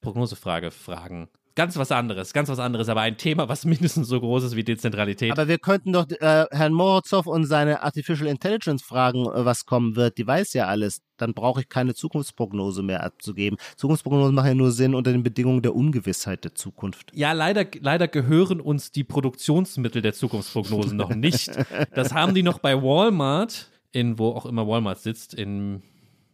[0.00, 1.28] Prognosefrage fragen.
[1.56, 4.62] Ganz was anderes, ganz was anderes, aber ein Thema, was mindestens so groß ist wie
[4.62, 5.32] Dezentralität.
[5.32, 9.96] Aber wir könnten doch äh, Herrn Morozov und seine Artificial Intelligence fragen, äh, was kommen
[9.96, 10.18] wird.
[10.18, 11.00] Die weiß ja alles.
[11.16, 13.58] Dann brauche ich keine Zukunftsprognose mehr abzugeben.
[13.76, 17.10] Zukunftsprognosen machen ja nur Sinn unter den Bedingungen der Ungewissheit der Zukunft.
[17.14, 21.50] Ja, leider, leider gehören uns die Produktionsmittel der Zukunftsprognosen noch nicht.
[21.94, 25.82] Das haben die noch bei Walmart, in wo auch immer Walmart sitzt, in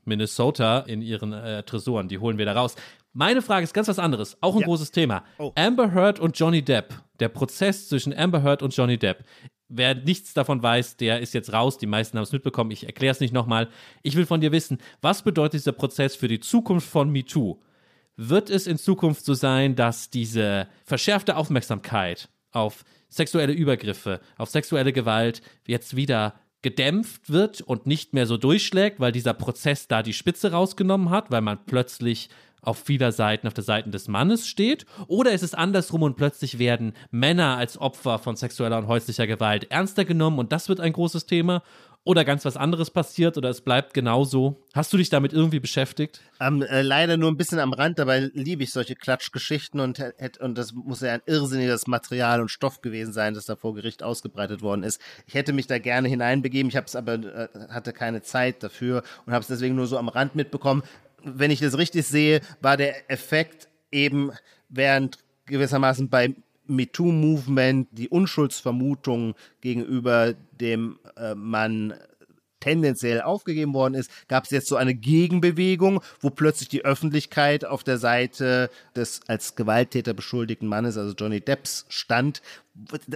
[0.04, 2.08] Minnesota in ihren äh, Tresoren.
[2.08, 2.74] Die holen wir da raus.
[3.14, 4.66] Meine Frage ist ganz was anderes, auch ein ja.
[4.66, 5.24] großes Thema.
[5.38, 5.52] Oh.
[5.54, 9.24] Amber Heard und Johnny Depp, der Prozess zwischen Amber Heard und Johnny Depp.
[9.68, 11.78] Wer nichts davon weiß, der ist jetzt raus.
[11.78, 12.70] Die meisten haben es mitbekommen.
[12.70, 13.68] Ich erkläre es nicht nochmal.
[14.02, 17.60] Ich will von dir wissen, was bedeutet dieser Prozess für die Zukunft von MeToo?
[18.16, 24.92] Wird es in Zukunft so sein, dass diese verschärfte Aufmerksamkeit auf sexuelle Übergriffe, auf sexuelle
[24.92, 30.12] Gewalt jetzt wieder gedämpft wird und nicht mehr so durchschlägt, weil dieser Prozess da die
[30.12, 32.28] Spitze rausgenommen hat, weil man plötzlich
[32.62, 34.86] auf vieler Seiten auf der Seite des Mannes steht?
[35.08, 39.70] Oder ist es andersrum und plötzlich werden Männer als Opfer von sexueller und häuslicher Gewalt
[39.70, 41.62] ernster genommen und das wird ein großes Thema?
[42.04, 44.60] Oder ganz was anderes passiert oder es bleibt genauso?
[44.74, 46.20] Hast du dich damit irgendwie beschäftigt?
[46.40, 50.02] Ähm, äh, leider nur ein bisschen am Rand, dabei liebe ich solche Klatschgeschichten und,
[50.40, 54.02] und das muss ja ein irrsinniges Material und Stoff gewesen sein, das da vor Gericht
[54.02, 55.00] ausgebreitet worden ist.
[55.28, 59.04] Ich hätte mich da gerne hineinbegeben, ich habe es aber äh, hatte keine Zeit dafür
[59.24, 60.82] und habe es deswegen nur so am Rand mitbekommen
[61.24, 64.32] wenn ich das richtig sehe, war der Effekt eben,
[64.68, 66.36] während gewissermaßen beim
[66.66, 71.94] MeToo-Movement die Unschuldsvermutung gegenüber dem äh, Mann
[72.60, 77.82] tendenziell aufgegeben worden ist, gab es jetzt so eine Gegenbewegung, wo plötzlich die Öffentlichkeit auf
[77.82, 82.40] der Seite des als Gewalttäter beschuldigten Mannes, also Johnny Depps, stand.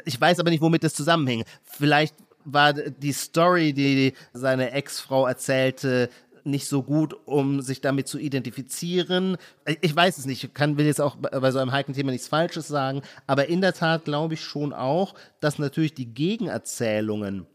[0.04, 1.46] Ich weiß aber nicht, womit das zusammenhängt.
[1.62, 6.08] Vielleicht war die Story, die seine Ex-Frau erzählte,
[6.46, 9.36] nicht so gut, um sich damit zu identifizieren.
[9.80, 12.28] Ich weiß es nicht, ich kann, will jetzt auch bei so einem heiklen Thema nichts
[12.28, 17.46] Falsches sagen, aber in der Tat glaube ich schon auch, dass natürlich die Gegenerzählungen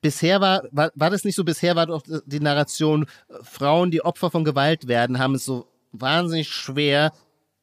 [0.00, 3.06] bisher war, war, war das nicht so, bisher war doch die Narration,
[3.42, 7.12] Frauen, die Opfer von Gewalt werden, haben es so wahnsinnig schwer,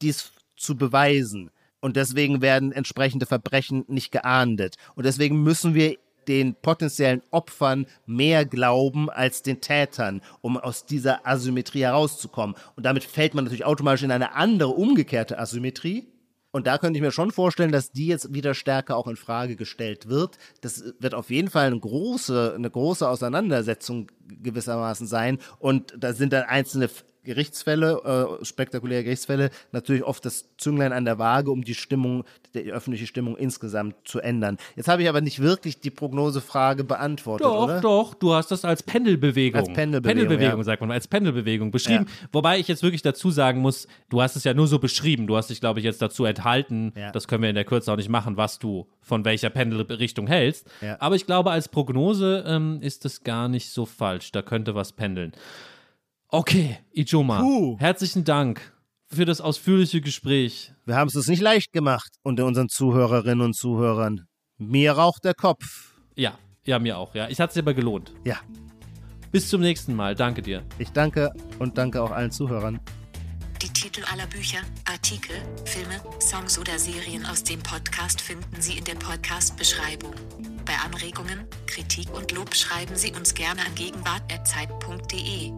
[0.02, 1.50] dies zu beweisen.
[1.80, 4.76] Und deswegen werden entsprechende Verbrechen nicht geahndet.
[4.94, 5.96] Und deswegen müssen wir
[6.28, 12.56] den potenziellen Opfern mehr glauben als den Tätern, um aus dieser Asymmetrie herauszukommen.
[12.76, 16.08] Und damit fällt man natürlich automatisch in eine andere, umgekehrte Asymmetrie.
[16.52, 19.56] Und da könnte ich mir schon vorstellen, dass die jetzt wieder stärker auch in Frage
[19.56, 20.38] gestellt wird.
[20.62, 24.10] Das wird auf jeden Fall eine große, eine große Auseinandersetzung
[24.42, 25.38] gewissermaßen sein.
[25.58, 26.88] Und da sind dann einzelne
[27.26, 32.24] Gerichtsfälle, äh, spektakuläre Gerichtsfälle, natürlich oft das Zünglein an der Waage, um die Stimmung,
[32.54, 34.56] die öffentliche Stimmung insgesamt zu ändern.
[34.76, 37.80] Jetzt habe ich aber nicht wirklich die Prognosefrage beantwortet, Doch, oder?
[37.80, 39.60] doch, du hast das als Pendelbewegung.
[39.60, 40.64] Als Pendelbewegung, Pendelbewegung ja.
[40.64, 42.06] sagt man, als Pendelbewegung beschrieben.
[42.08, 42.28] Ja.
[42.32, 45.26] Wobei ich jetzt wirklich dazu sagen muss, du hast es ja nur so beschrieben.
[45.26, 46.92] Du hast dich, glaube ich, jetzt dazu enthalten.
[46.96, 47.10] Ja.
[47.10, 50.66] Das können wir in der Kürze auch nicht machen, was du von welcher Pendelrichtung hältst.
[50.98, 54.32] Aber ich glaube, als Prognose ähm, ist es gar nicht so falsch.
[54.32, 55.32] Da könnte was pendeln.
[56.28, 57.76] Okay, Ijoma, Puh.
[57.78, 58.72] herzlichen Dank
[59.08, 60.72] für das ausführliche Gespräch.
[60.84, 64.26] Wir haben es uns nicht leicht gemacht unter unseren Zuhörerinnen und Zuhörern.
[64.58, 65.94] Mir raucht der Kopf.
[66.16, 67.14] Ja, ja, mir auch.
[67.14, 68.12] Ja, ich hat sich aber gelohnt.
[68.24, 68.38] Ja,
[69.30, 70.14] Bis zum nächsten Mal.
[70.14, 70.62] Danke dir.
[70.78, 72.80] ich danke und danke auch allen Zuhörern.
[73.62, 78.84] Die Titel aller Bücher, Artikel, Filme, Songs oder Serien aus dem Podcast finden Sie in
[78.84, 80.14] der Podcast-Beschreibung.
[80.64, 85.52] Bei Anregungen, Kritik und Lob schreiben Sie uns gerne an gegenwart.zeit.de.